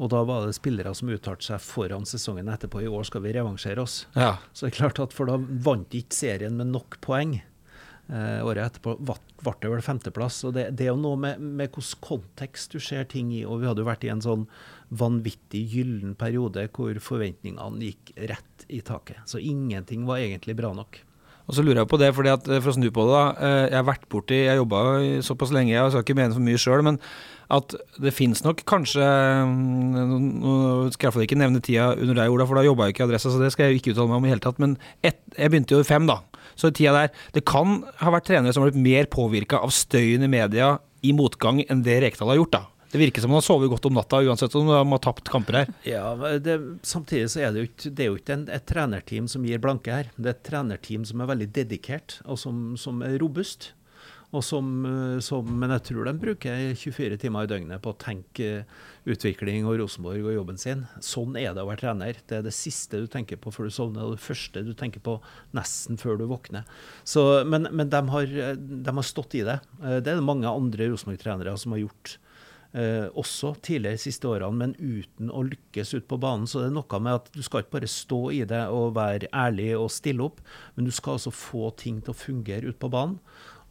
Og 0.02 0.10
da 0.12 0.24
var 0.26 0.48
det 0.48 0.58
spillere 0.58 0.96
som 0.98 1.12
uttalte 1.14 1.46
seg 1.46 1.62
foran 1.62 2.08
sesongen 2.10 2.50
etterpå. 2.50 2.82
I 2.82 2.90
år 2.90 3.06
skal 3.06 3.22
vi 3.28 3.36
revansjere 3.38 3.86
oss. 3.86 4.00
Ja. 4.18 4.40
Så 4.54 4.66
det 4.66 4.74
er 4.74 4.80
klart 4.80 5.04
at 5.06 5.14
For 5.14 5.30
da 5.30 5.38
vant 5.38 5.94
ikke 5.94 6.18
serien 6.18 6.58
med 6.58 6.74
nok 6.74 6.98
poeng. 7.06 7.38
Eh, 8.06 8.42
året 8.46 8.68
etterpå 8.68 9.00
ble 9.02 9.54
det 9.64 9.70
vel 9.72 9.82
femteplass. 9.82 10.44
og 10.46 10.54
Det, 10.54 10.68
det 10.78 10.86
er 10.86 10.92
jo 10.94 11.02
noe 11.02 11.18
med, 11.18 11.42
med 11.42 11.72
hvilken 11.74 12.02
kontekst 12.06 12.76
du 12.76 12.80
ser 12.84 13.08
ting 13.10 13.32
i. 13.34 13.42
og 13.46 13.64
Vi 13.64 13.70
hadde 13.70 13.82
jo 13.82 13.90
vært 13.90 14.06
i 14.06 14.12
en 14.14 14.22
sånn 14.22 14.46
vanvittig 14.94 15.64
gyllen 15.74 16.14
periode 16.20 16.68
hvor 16.76 16.94
forventningene 17.02 17.82
gikk 17.90 18.14
rett 18.30 18.68
i 18.70 18.84
taket. 18.86 19.24
Så 19.26 19.42
ingenting 19.42 20.06
var 20.06 20.22
egentlig 20.22 20.58
bra 20.60 20.74
nok. 20.78 21.02
Og 21.46 21.54
så 21.54 21.62
lurer 21.62 21.84
jeg 21.84 21.90
på 21.90 21.98
det, 22.02 22.12
fordi 22.18 22.32
at 22.34 22.48
eh, 22.50 22.62
for 22.62 22.74
å 22.74 22.76
snu 22.78 22.88
på 22.94 23.08
det, 23.08 23.16
da. 23.18 23.26
eh, 23.48 23.64
Jeg 23.72 23.78
har 23.80 23.90
vært 23.90 24.06
borti 24.10 24.38
Jeg 24.44 24.62
jobba 24.62 24.84
såpass 25.26 25.54
lenge, 25.54 25.74
jeg 25.74 25.94
skal 25.94 26.06
ikke 26.06 26.18
mene 26.18 26.34
for 26.38 26.46
mye 26.46 26.62
sjøl, 26.62 26.86
men 26.86 27.02
at 27.54 27.76
det 28.02 28.14
fins 28.18 28.42
nok 28.42 28.64
kanskje 28.66 29.06
mm, 29.46 29.92
Nå 30.42 30.54
skal 30.94 30.98
jeg 30.98 31.10
iallfall 31.10 31.26
ikke 31.28 31.38
nevne 31.38 31.62
tida 31.62 31.92
under 31.94 32.18
deg, 32.18 32.34
Ola, 32.34 32.48
for 32.50 32.58
da 32.58 32.66
jobba 32.66 32.88
jeg 32.88 32.96
ikke 32.96 33.04
i 33.04 33.08
Adressa, 33.10 33.34
så 33.34 33.42
det 33.42 33.52
skal 33.54 33.70
jeg 33.70 33.82
ikke 33.82 33.94
uttale 33.94 34.10
meg 34.10 34.18
om 34.22 34.26
i 34.26 34.32
hele 34.34 34.42
tatt. 34.46 34.62
Men 34.62 34.78
et, 35.06 35.22
jeg 35.38 35.54
begynte 35.54 35.78
jo 35.78 35.84
i 35.86 35.88
fem, 35.90 36.10
da. 36.10 36.22
Så 36.56 36.72
i 36.72 36.76
tida 36.76 36.94
der 36.96 37.12
Det 37.36 37.46
kan 37.48 37.82
ha 38.00 38.14
vært 38.14 38.30
trenere 38.30 38.56
som 38.56 38.64
har 38.64 38.72
blitt 38.72 38.86
mer 38.86 39.10
påvirka 39.12 39.60
av 39.64 39.74
støyen 39.76 40.24
i 40.26 40.32
media 40.32 40.78
i 41.06 41.14
motgang 41.14 41.62
enn 41.70 41.84
det 41.86 42.00
Rekdal 42.02 42.32
har 42.32 42.40
gjort, 42.40 42.56
da. 42.56 42.64
Det 42.96 43.02
virker 43.02 43.22
som 43.22 43.34
han 43.34 43.42
har 43.42 43.44
sovet 43.44 43.70
godt 43.70 43.86
om 43.90 43.98
natta, 43.98 44.22
uansett 44.24 44.54
om 44.56 44.70
de 44.70 44.76
har 44.78 45.02
tapt 45.04 45.28
kamper 45.28 45.58
her. 45.60 45.72
Ja, 45.84 46.14
det, 46.40 46.56
Samtidig 46.88 47.28
så 47.34 47.42
er 47.44 47.52
det 47.52 47.60
jo 47.60 47.68
ikke, 47.68 47.92
det 47.92 48.08
jo 48.08 48.20
ikke 48.20 48.38
en, 48.38 48.46
et 48.56 48.68
trenerteam 48.70 49.28
som 49.28 49.44
gir 49.44 49.60
blanke 49.60 49.92
her. 49.92 50.12
Det 50.16 50.32
er 50.32 50.38
et 50.38 50.46
trenerteam 50.48 51.04
som 51.10 51.20
er 51.20 51.28
veldig 51.34 51.50
dedikert, 51.58 52.22
og 52.24 52.40
som, 52.40 52.62
som 52.80 53.04
er 53.04 53.18
robust. 53.20 53.74
Som, 54.44 54.70
eh, 54.86 55.20
som, 55.24 55.48
men 55.60 55.72
jeg 55.76 55.84
tror 55.92 56.08
de 56.10 56.14
bruker 56.20 56.74
24 56.76 57.18
timer 57.22 57.46
i 57.46 57.52
døgnet 57.52 57.82
på 57.84 57.94
å 57.94 57.98
tenke 58.02 58.66
utvikling 59.06 59.68
og 59.70 59.78
Rosenborg 59.80 60.26
og 60.26 60.34
jobben 60.34 60.58
sin. 60.60 60.84
Sånn 61.04 61.38
er 61.38 61.54
det 61.54 61.62
å 61.64 61.70
være 61.70 61.84
trener. 61.84 62.20
Det 62.28 62.40
er 62.40 62.46
det 62.48 62.56
siste 62.58 63.00
du 63.04 63.08
tenker 63.12 63.38
på 63.38 63.54
før 63.54 63.70
du 63.70 63.76
sovner, 63.76 64.04
og 64.08 64.18
det 64.18 64.26
første 64.26 64.66
du 64.66 64.74
tenker 64.74 65.04
på 65.06 65.20
nesten 65.56 66.00
før 66.02 66.18
du 66.20 66.26
våkner. 66.32 66.66
Så, 67.04 67.44
men 67.46 67.70
men 67.72 67.90
de, 67.90 68.02
har, 68.10 68.36
de 68.58 68.96
har 68.98 69.06
stått 69.08 69.36
i 69.36 69.46
det. 69.46 69.60
Eh, 69.84 70.00
Det 70.02 70.12
er 70.12 70.20
det 70.20 70.26
mange 70.26 70.50
andre 70.50 70.90
Rosenborg-trenere 70.92 71.58
som 71.62 71.76
har 71.78 71.86
gjort. 71.86 72.18
Eh, 72.76 73.06
også 73.16 73.54
tidligere 73.64 73.96
de 73.96 74.04
siste 74.04 74.28
årene, 74.28 74.52
men 74.60 74.74
uten 74.76 75.30
å 75.32 75.46
lykkes 75.48 75.94
ut 75.96 76.08
på 76.12 76.18
banen. 76.20 76.44
Så 76.44 76.60
det 76.60 76.68
er 76.68 76.76
noe 76.76 77.00
med 77.00 77.22
at 77.22 77.30
du 77.32 77.40
skal 77.46 77.64
ikke 77.64 77.78
bare 77.78 77.88
stå 77.88 78.20
i 78.36 78.42
det 78.50 78.66
og 78.68 78.98
være 78.98 79.30
ærlig 79.32 79.70
og 79.80 79.94
stille 79.96 80.26
opp, 80.26 80.42
men 80.76 80.90
du 80.90 80.92
skal 80.92 81.16
altså 81.16 81.32
få 81.32 81.70
ting 81.80 82.02
til 82.04 82.12
å 82.12 82.20
fungere 82.20 82.68
ut 82.74 82.80
på 82.82 82.92
banen. 82.92 83.16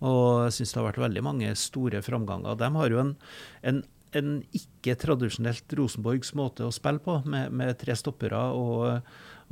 Og 0.05 0.47
jeg 0.47 0.57
syns 0.59 0.75
det 0.75 0.81
har 0.81 0.89
vært 0.91 1.05
veldig 1.07 1.25
mange 1.25 1.53
store 1.59 2.03
framganger. 2.05 2.59
De 2.61 2.71
har 2.77 2.95
jo 2.95 3.03
en, 3.03 3.13
en, 3.65 3.83
en 4.21 4.33
ikke-tradisjonelt 4.57 5.77
Rosenborgs 5.79 6.35
måte 6.37 6.67
å 6.67 6.75
spille 6.75 7.03
på, 7.05 7.21
med, 7.31 7.55
med 7.57 7.79
tre 7.81 7.97
stoppere 7.99 8.43
og 8.53 9.01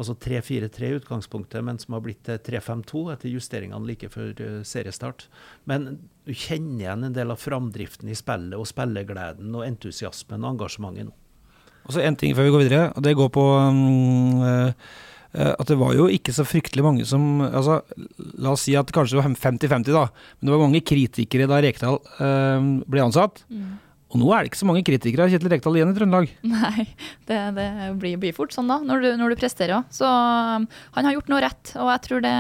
altså 0.00 0.14
3-4-3 0.16 0.88
i 0.88 0.99
utgangspunktet, 0.99 1.64
men 1.64 1.78
som 1.80 1.97
har 1.97 2.02
blitt 2.04 2.23
til 2.26 2.38
3-5-2 2.40 3.02
etter 3.14 3.32
justeringene 3.32 3.88
like 3.88 4.09
før 4.12 4.32
eh, 4.40 4.61
seriestart. 4.66 5.26
Men 5.68 5.88
du 6.26 6.32
kjenner 6.32 6.87
igjen 6.87 7.09
en 7.09 7.16
del 7.16 7.35
av 7.35 7.40
framdriften 7.40 8.11
i 8.11 8.16
spillet 8.18 8.59
og 8.59 8.68
spillegleden 8.68 9.52
og 9.56 9.66
entusiasmen 9.66 10.44
og 10.44 10.54
engasjementet 10.54 11.11
nå. 11.11 11.16
Og 11.82 11.97
så 11.97 12.04
en 12.04 12.16
ting 12.16 12.35
før 12.38 12.47
vi 12.47 12.54
går 12.54 12.62
videre, 12.62 12.85
og 12.94 13.02
det 13.02 13.16
går 13.18 13.30
på 13.35 13.42
um, 13.42 14.44
at 15.57 15.71
det 15.71 15.79
var 15.81 15.95
jo 15.97 16.09
ikke 16.12 16.35
så 16.37 16.45
fryktelig 16.45 16.85
mange 16.85 17.07
som 17.09 17.41
altså, 17.47 17.79
La 18.43 18.53
oss 18.53 18.67
si 18.67 18.75
at 18.77 18.91
kanskje 18.93 19.17
det 19.17 19.23
var 19.23 19.31
50-50, 19.33 19.95
da. 19.95 20.05
Men 20.39 20.49
det 20.51 20.53
var 20.57 20.67
mange 20.67 20.83
kritikere 20.85 21.49
da 21.49 21.62
Rekdal 21.65 21.97
eh, 22.21 22.69
ble 22.85 23.07
ansatt. 23.07 23.45
Og 24.12 24.21
nå 24.21 24.27
er 24.37 24.45
det 24.45 24.51
ikke 24.51 24.59
så 24.61 24.67
mange 24.69 24.83
kritikere 24.85 25.25
av 25.25 25.31
Kjetil 25.33 25.49
Rekdal 25.49 25.77
igjen 25.79 25.93
i 25.95 25.97
Trøndelag. 25.97 26.33
Nei, 26.45 26.83
det, 27.31 27.39
det 27.57 27.69
blir, 27.97 28.19
blir 28.21 28.35
fort 28.37 28.53
sånn 28.53 28.69
da, 28.69 28.77
når 28.85 29.01
du, 29.01 29.07
når 29.17 29.33
du 29.33 29.39
presterer 29.41 29.79
òg. 29.79 29.87
Så 29.97 30.05
um, 30.05 30.67
han 30.99 31.09
har 31.09 31.17
gjort 31.17 31.31
noe 31.33 31.41
rett, 31.41 31.73
og 31.81 31.89
jeg 31.95 32.03
tror 32.05 32.21
det, 32.27 32.35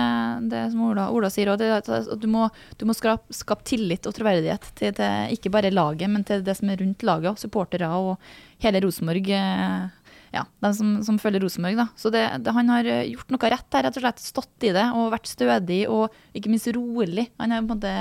det 0.52 0.66
som 0.74 0.82
Ola, 0.90 1.06
Ola 1.16 1.30
sier 1.32 1.48
òg, 1.54 1.64
at 1.64 1.88
at 1.88 2.12
du 2.20 2.28
må, 2.28 2.50
du 2.76 2.84
må 2.88 2.92
skape, 2.98 3.32
skape 3.32 3.64
tillit 3.72 4.04
og 4.04 4.12
troverdighet 4.18 4.68
til, 4.76 4.92
til 5.00 5.32
ikke 5.38 5.54
bare 5.54 5.72
laget, 5.72 6.12
men 6.12 6.28
til 6.28 6.44
det 6.44 6.58
som 6.60 6.68
er 6.68 6.82
rundt 6.84 7.08
laget, 7.08 7.32
og 7.32 7.40
supportere 7.40 7.88
og 7.88 8.20
hele 8.60 8.84
Rosenborg. 8.84 9.32
eh, 9.32 9.88
Ja, 10.32 10.46
de 10.64 10.72
som, 10.72 10.92
som 11.04 11.18
følger 11.20 11.44
Rosenborg, 11.44 11.76
da. 11.76 11.86
Så 12.00 12.08
det, 12.12 12.24
det, 12.40 12.54
han 12.56 12.70
har 12.72 12.88
eh, 12.88 13.10
gjort 13.12 13.32
noe 13.34 13.52
rett 13.52 13.76
her, 13.76 13.84
rett 13.84 13.98
og 14.00 14.04
slett 14.06 14.22
stått 14.24 14.66
i 14.68 14.72
det 14.72 14.86
og 14.96 15.12
vært 15.12 15.28
stødig 15.28 15.82
og 15.92 16.14
ikke 16.36 16.52
minst 16.52 16.70
rolig. 16.72 17.28
Han 17.42 17.52
har 17.52 17.64
på 17.64 17.68
en 17.68 17.72
måte 17.74 17.96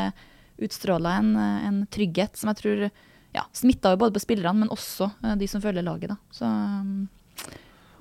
utstråla 0.61 1.17
en, 1.19 1.31
en 1.35 1.79
trygghet 1.91 2.37
som 2.39 2.51
jeg 2.51 2.61
tror 2.61 2.83
ja, 3.35 3.45
smitta 3.51 3.95
både 3.97 4.15
på 4.15 4.23
spillerne, 4.23 4.63
men 4.63 4.71
også 4.73 5.09
eh, 5.23 5.35
de 5.39 5.47
som 5.49 5.63
følger 5.63 5.85
laget. 5.85 6.13
Da. 6.13 6.17
Så 6.35 6.47
um, 6.47 7.07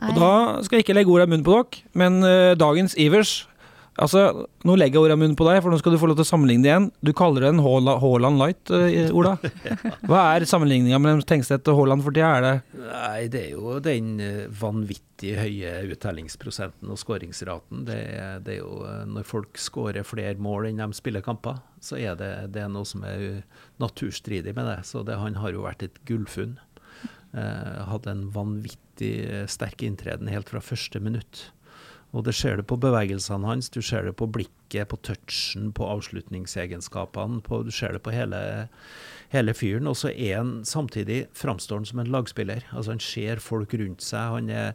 Og 0.01 0.19
da 0.19 0.33
skal 0.65 0.79
jeg 0.79 0.87
ikke 0.87 0.97
legge 0.97 1.13
ordet 1.13 1.29
i 1.29 1.33
munnen 1.35 1.47
på 1.47 1.59
dere, 1.59 1.85
men 1.99 2.23
uh, 2.25 2.55
dagens 2.59 2.97
Ivers 2.99 3.45
Altså, 4.01 4.47
Nå 4.67 4.77
legger 4.77 4.99
jeg 4.99 5.05
ordet 5.05 5.17
i 5.17 5.21
munnen 5.21 5.37
på 5.39 5.47
deg, 5.49 5.61
for 5.65 5.73
nå 5.73 5.79
skal 5.81 5.95
du 5.95 6.01
få 6.01 6.09
lov 6.11 6.19
til 6.19 6.27
å 6.27 6.31
sammenligne 6.31 6.65
det 6.65 6.73
igjen. 6.73 6.89
Du 7.05 7.13
kaller 7.17 7.47
det 7.47 7.53
en 7.55 7.63
Haaland 7.65 8.41
light, 8.41 8.73
uh, 8.73 9.13
Ola. 9.17 9.37
Hva 10.09 10.25
er 10.35 10.49
sammenligninga 10.49 11.01
mellom 11.01 11.23
Tengstedt 11.27 11.69
og 11.73 11.81
Haaland 11.81 12.05
for 12.05 12.17
tida? 12.17 12.33
Er 12.37 12.47
det 12.47 12.55
det 13.33 13.43
er 13.45 13.51
jo 13.55 13.77
den 13.83 14.21
eh, 14.23 14.47
vanvittig 14.61 15.35
høye 15.39 15.73
uttellingsprosenten 15.93 16.91
og 16.91 16.99
skåringsraten. 17.01 17.85
Det, 17.89 17.99
det 18.47 18.57
er 18.57 18.61
jo 18.61 18.81
eh, 18.89 19.05
Når 19.11 19.29
folk 19.29 19.61
skårer 19.61 20.07
flere 20.07 20.37
mål 20.41 20.71
enn 20.71 20.83
de 20.83 20.97
spiller 20.97 21.25
kamper, 21.25 21.61
så 21.85 21.99
er 22.01 22.19
det, 22.21 22.33
det 22.55 22.65
er 22.65 22.73
noe 22.73 22.89
som 22.89 23.05
er 23.07 23.43
naturstridig 23.83 24.55
med 24.57 24.69
det. 24.69 24.81
Så 24.89 25.05
det, 25.07 25.19
han 25.21 25.39
har 25.41 25.55
jo 25.55 25.67
vært 25.69 25.87
et 25.87 26.03
gullfunn. 26.09 26.59
Uh, 27.31 27.87
hadde 27.87 28.11
en 28.11 28.25
vanvittig 28.35 29.13
sterk 29.47 29.85
inntreden 29.87 30.27
helt 30.33 30.51
fra 30.51 30.59
første 30.65 30.99
minutt. 30.99 31.45
Og 32.11 32.25
det 32.27 32.35
ser 32.35 32.59
du 32.59 32.65
på 32.67 32.79
bevegelsene 32.81 33.47
hans, 33.47 33.71
du 33.71 33.79
ser 33.87 34.09
det 34.09 34.17
på 34.19 34.27
blikket, 34.27 34.89
på 34.91 34.99
touchen, 35.07 35.71
på 35.77 35.87
avslutningsegenskapene. 35.87 37.39
På, 37.47 37.63
du 37.63 37.71
ser 37.75 37.95
det 37.95 38.03
på 38.03 38.15
hele, 38.15 38.41
hele 39.31 39.55
fyren. 39.55 39.87
Og 39.91 39.99
så 40.01 40.11
er 40.11 40.41
han 40.41 40.53
samtidig 40.67 41.29
framstår 41.39 41.87
som 41.87 42.03
en 42.03 42.11
lagspiller. 42.11 42.67
Altså 42.75 42.97
Han 42.97 43.05
ser 43.05 43.43
folk 43.45 43.75
rundt 43.79 44.03
seg. 44.03 44.35
Han 44.35 44.51
er 44.51 44.75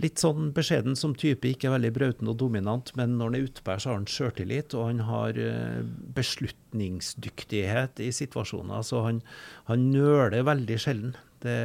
litt 0.00 0.22
sånn 0.22 0.52
beskjeden 0.54 0.96
som 0.96 1.14
type, 1.18 1.44
ikke 1.50 1.72
veldig 1.74 1.90
brauten 1.94 2.30
og 2.30 2.38
dominant, 2.40 2.92
men 2.96 3.16
når 3.18 3.32
han 3.32 3.36
er 3.36 3.46
utpå 3.48 3.74
så 3.76 3.90
har 3.90 3.98
han 3.98 4.06
sjøltillit, 4.08 4.76
og 4.78 4.92
han 4.92 5.00
har 5.08 5.40
eh, 5.42 5.80
beslutningsdyktighet 6.16 8.04
i 8.06 8.12
situasjoner. 8.14 8.86
Så 8.86 9.02
han, 9.04 9.20
han 9.68 9.88
nøler 9.92 10.46
veldig 10.46 10.78
sjelden. 10.80 11.18
Det, 11.42 11.58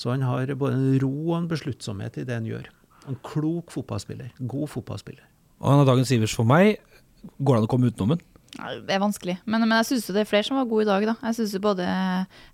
så 0.00 0.16
han 0.16 0.24
har 0.26 0.50
både 0.58 0.80
en 0.80 0.98
ro 1.04 1.12
og 1.28 1.36
en 1.42 1.52
besluttsomhet 1.52 2.18
i 2.18 2.26
det 2.26 2.40
han 2.40 2.48
gjør. 2.48 2.72
En 3.08 3.18
klok 3.24 3.72
fotballspiller. 3.72 4.32
God 4.38 4.68
fotballspiller. 4.72 5.24
Og 5.58 5.72
han 5.72 5.82
er 5.82 5.88
dagens 5.88 6.12
Ivers 6.14 6.34
for 6.36 6.48
meg. 6.48 6.76
Går 7.40 7.56
det 7.56 7.62
an 7.62 7.68
å 7.68 7.70
komme 7.70 7.90
utenom 7.90 8.14
den? 8.14 8.26
Det 8.58 8.94
er 8.94 9.02
vanskelig, 9.02 9.34
men, 9.44 9.60
men 9.68 9.76
jeg 9.82 9.86
syns 9.90 10.06
det 10.08 10.22
er 10.22 10.28
flere 10.28 10.46
som 10.46 10.56
var 10.56 10.68
gode 10.70 10.86
i 10.86 10.88
dag. 10.88 11.04
da. 11.10 11.14
Jeg 11.28 11.36
syns 11.36 11.58
både 11.62 11.86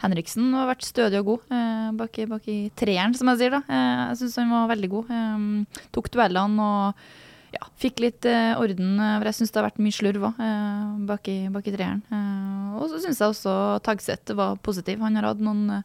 Henriksen 0.03 0.49
har 0.57 0.67
vært 0.69 0.85
stødig 0.85 1.21
og 1.23 1.29
god 1.31 1.55
eh, 1.55 1.93
bak, 2.01 2.19
i, 2.19 2.27
bak 2.29 2.49
i 2.51 2.57
treeren, 2.77 3.15
som 3.17 3.31
jeg 3.31 3.41
sier. 3.41 3.55
da. 3.55 3.61
Eh, 3.69 4.01
jeg 4.11 4.19
syns 4.23 4.41
han 4.43 4.53
var 4.53 4.73
veldig 4.75 4.91
god. 4.93 5.13
Eh, 5.15 5.87
tok 5.95 6.11
duellene 6.13 6.67
og 6.67 7.07
ja, 7.55 7.69
fikk 7.81 8.03
litt 8.03 8.27
uh, 8.29 8.59
orden. 8.61 8.99
eh, 8.99 9.15
For 9.21 9.31
jeg 9.31 9.39
syns 9.39 9.53
det 9.55 9.61
har 9.61 9.69
vært 9.71 9.81
mye 9.85 9.95
slurv 9.95 10.27
òg, 10.29 10.41
uh, 10.43 10.95
bak, 11.09 11.29
i, 11.33 11.37
bak 11.55 11.71
i 11.71 11.75
treeren. 11.75 12.03
Uh, 12.11 12.75
og 12.81 12.89
så 12.91 12.99
syns 13.05 13.21
jeg 13.23 13.31
også 13.31 13.55
Tagseth 13.87 14.35
var 14.35 14.57
positiv. 14.67 14.99
Han 15.05 15.15
har 15.19 15.29
hatt 15.29 15.43
noen 15.43 15.61
eh, 15.77 15.85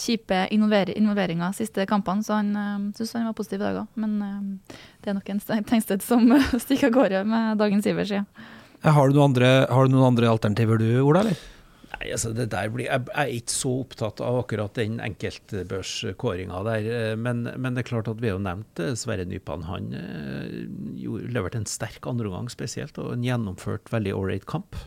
kjipe 0.00 0.38
involver 0.54 0.88
involveringer 0.96 1.52
de 1.52 1.60
siste 1.60 1.84
kampene, 1.90 2.24
så 2.24 2.38
han 2.38 2.54
uh, 2.56 2.78
syns 2.96 3.12
han 3.18 3.28
var 3.28 3.36
positiv 3.36 3.60
i 3.60 3.66
dag 3.66 3.82
òg. 3.82 3.90
Men 4.00 4.16
eh, 4.24 4.78
det 5.04 5.12
er 5.12 5.18
nok 5.18 5.28
en 5.34 5.42
tenksted 5.68 6.02
som 6.06 6.24
stikker 6.64 6.88
av 6.88 6.96
gårde 6.96 7.22
med 7.28 7.60
dagens 7.60 7.88
Ivers. 7.92 8.14
Ja. 8.16 8.24
Eh, 8.80 8.88
Har 8.88 9.12
har 9.12 9.86
du 9.86 9.92
noen 9.92 10.06
andre 10.14 10.32
alternativer 10.32 10.80
du, 10.80 10.88
Ola? 11.04 11.26
eller? 11.26 11.36
Nei, 12.00 12.14
altså 12.14 12.30
det 12.32 12.46
der 12.48 12.70
blir, 12.72 12.86
jeg, 12.86 13.02
jeg 13.10 13.28
er 13.28 13.34
ikke 13.36 13.52
så 13.52 13.70
opptatt 13.82 14.22
av 14.24 14.38
akkurat 14.40 14.78
den 14.78 14.94
enkeltbørskåringa 15.04 16.62
der. 16.64 16.86
eh, 16.88 17.16
Men, 17.20 17.42
men 17.60 17.76
det 17.76 17.82
er 17.82 17.90
klart 17.90 18.08
at 18.08 18.22
vi 18.22 18.30
har 18.32 18.40
nevnt 18.40 18.80
eh, 18.80 18.94
Sverre 18.96 19.26
Nypan. 19.28 19.66
Han 19.68 19.90
eh, 19.92 20.54
leverte 21.28 21.60
en 21.60 21.68
sterk 21.68 22.08
andreomgang 22.08 22.48
spesielt, 22.48 22.96
og 22.96 23.12
en 23.12 23.26
gjennomført 23.26 23.92
veldig 23.92 24.16
ålreit 24.16 24.48
kamp. 24.48 24.78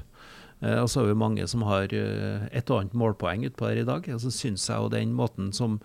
Og 0.64 0.88
så 0.88 1.02
er 1.02 1.10
vi 1.10 1.20
mange 1.20 1.44
som 1.52 1.66
har 1.68 1.92
et 1.92 2.70
og 2.72 2.78
annet 2.78 2.94
målpoeng 2.96 3.42
utpå 3.50 3.68
her 3.68 3.82
i 3.82 3.84
dag. 3.84 4.06
Og 4.16 4.22
så 4.24 4.30
syns 4.32 4.64
jeg 4.70 4.80
jo 4.80 4.92
den 4.94 5.12
måten 5.12 5.50
som 5.52 5.82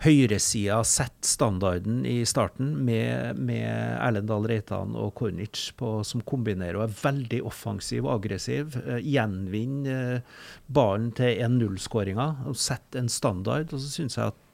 høyresida 0.00 0.80
setter 0.88 1.28
standarden 1.28 2.04
i 2.08 2.22
starten, 2.28 2.72
med, 2.86 3.40
med 3.40 3.68
Erlend 4.00 4.30
Dahl 4.30 4.48
Reitan 4.48 4.94
og 4.96 5.12
Kornic 5.18 5.66
på, 5.76 5.98
som 6.06 6.24
kombinerer 6.24 6.78
og 6.78 6.86
er 6.86 6.96
veldig 7.02 7.42
offensiv 7.50 8.06
og 8.06 8.14
aggressiv. 8.16 8.78
Eh, 8.86 9.02
Gjenvinner 9.04 10.20
eh, 10.20 10.38
ballen 10.72 11.10
til 11.16 11.42
1-0-skåringa 11.44 12.30
og 12.48 12.56
setter 12.60 13.02
en 13.02 13.12
standard. 13.12 13.74
Og 13.74 13.82
så 13.82 13.92
syns 13.98 14.16
jeg 14.16 14.32
at 14.32 14.46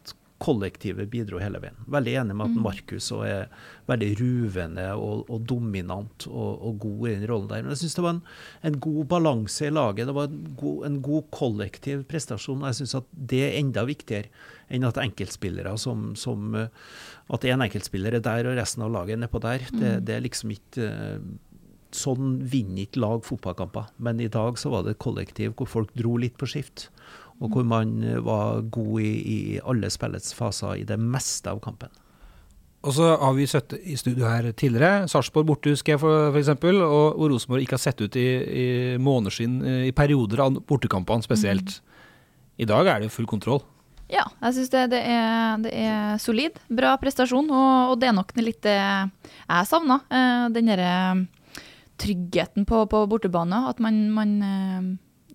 kollektivet 0.43 1.09
bidro 1.09 1.38
hele 1.40 1.61
veien. 1.62 1.78
Veldig 1.88 2.14
enig 2.21 2.35
med 2.37 2.50
at 2.50 2.59
Markus 2.61 3.09
er 3.25 3.47
veldig 3.88 4.09
ruvende 4.19 4.85
og, 4.99 5.23
og 5.33 5.47
dominant 5.49 6.26
og, 6.28 6.50
og 6.69 6.83
god 6.83 7.07
i 7.09 7.14
den 7.14 7.25
rollen 7.31 7.49
der. 7.50 7.64
Men 7.64 7.73
jeg 7.73 7.85
syns 7.85 7.97
det 7.97 8.05
var 8.05 8.14
en, 8.16 8.21
en 8.69 8.76
god 8.87 9.00
balanse 9.14 9.69
i 9.69 9.73
laget. 9.73 10.11
Det 10.11 10.16
var 10.19 10.28
en 10.28 10.43
god, 10.61 10.85
en 10.90 10.99
god 11.07 11.31
kollektiv 11.33 12.05
prestasjon. 12.11 12.66
Jeg 12.68 12.81
syns 12.81 12.96
at 13.01 13.09
det 13.33 13.42
er 13.46 13.59
enda 13.62 13.87
viktigere 13.88 14.29
enn 14.68 14.85
at 14.85 15.01
enkeltspillere 15.01 15.77
som, 15.79 16.11
som 16.18 16.55
eh, 16.59 16.87
At 17.33 17.44
én 17.46 17.62
enkeltspiller 17.62 18.14
er 18.14 18.22
der 18.22 18.46
og 18.46 18.59
resten 18.59 18.85
av 18.87 18.92
laget 18.94 19.16
er 19.16 19.25
nedpå 19.25 19.40
der. 19.42 19.64
Det, 19.72 19.92
det 20.07 20.16
er 20.16 20.25
liksom 20.27 20.53
ikke 20.55 20.92
eh, 20.92 21.35
Sånn 21.96 22.42
vinner 22.51 22.83
ikke 22.83 23.01
lag 23.01 23.22
fotballkamper. 23.25 23.87
Men 24.03 24.18
i 24.20 24.29
dag 24.29 24.59
så 24.61 24.68
var 24.68 24.83
det 24.85 24.96
et 24.96 25.01
kollektiv 25.01 25.55
hvor 25.57 25.70
folk 25.70 25.94
dro 25.96 26.18
litt 26.20 26.35
på 26.37 26.49
skift. 26.51 26.90
Og 27.40 27.53
hvor 27.53 27.66
man 27.68 27.99
eh, 28.05 28.18
var 28.25 28.64
god 28.72 29.01
i, 29.05 29.12
i 29.12 29.38
alle 29.61 29.90
spillets 29.92 30.35
faser 30.37 30.81
i 30.81 30.88
det 30.88 30.99
meste 31.01 31.53
av 31.53 31.61
kampen. 31.64 31.92
Og 32.87 32.94
så 32.94 33.09
har 33.18 33.33
vi 33.35 33.49
sett 33.51 33.75
i 33.83 33.96
studio 33.99 34.29
her 34.29 34.46
tidligere, 34.55 35.09
Sarpsborg 35.11 35.49
borte 35.49 35.72
husker 35.72 35.96
jeg 35.96 36.37
eksempel, 36.38 36.79
og 36.85 37.16
hvor 37.18 37.33
Rosenborg 37.33 37.64
ikke 37.64 37.75
har 37.75 37.83
sett 37.83 38.03
ut 38.05 38.18
i, 38.20 38.27
i 38.62 38.66
måneskinn 39.03 39.57
eh, 39.64 39.87
i 39.88 39.94
perioder 39.96 40.44
av 40.44 40.61
bortekampene 40.68 41.27
spesielt. 41.27 41.81
I 42.57 42.68
dag 42.68 42.87
er 42.87 43.01
det 43.01 43.11
jo 43.11 43.16
full 43.16 43.29
kontroll. 43.29 43.64
Ja, 44.07 44.22
jeg 44.38 44.55
syns 44.55 44.70
det, 44.70 44.85
det, 44.92 45.01
er, 45.03 45.57
det 45.64 45.72
er 45.75 46.20
solid. 46.22 46.61
Bra 46.70 46.92
prestasjon, 47.01 47.49
og, 47.51 47.90
og 47.90 47.99
det 47.99 48.12
er 48.12 48.14
nok 48.14 48.31
litt 48.38 48.62
det 48.62 48.77
jeg 48.79 49.66
savna. 49.66 49.99
Eh, 50.07 50.46
den 50.55 50.70
derre 50.70 50.92
tryggheten 51.99 52.68
på, 52.68 52.85
på 52.92 53.03
bortebane. 53.11 53.64
At 53.72 53.83
man, 53.83 53.99
man, 54.14 54.37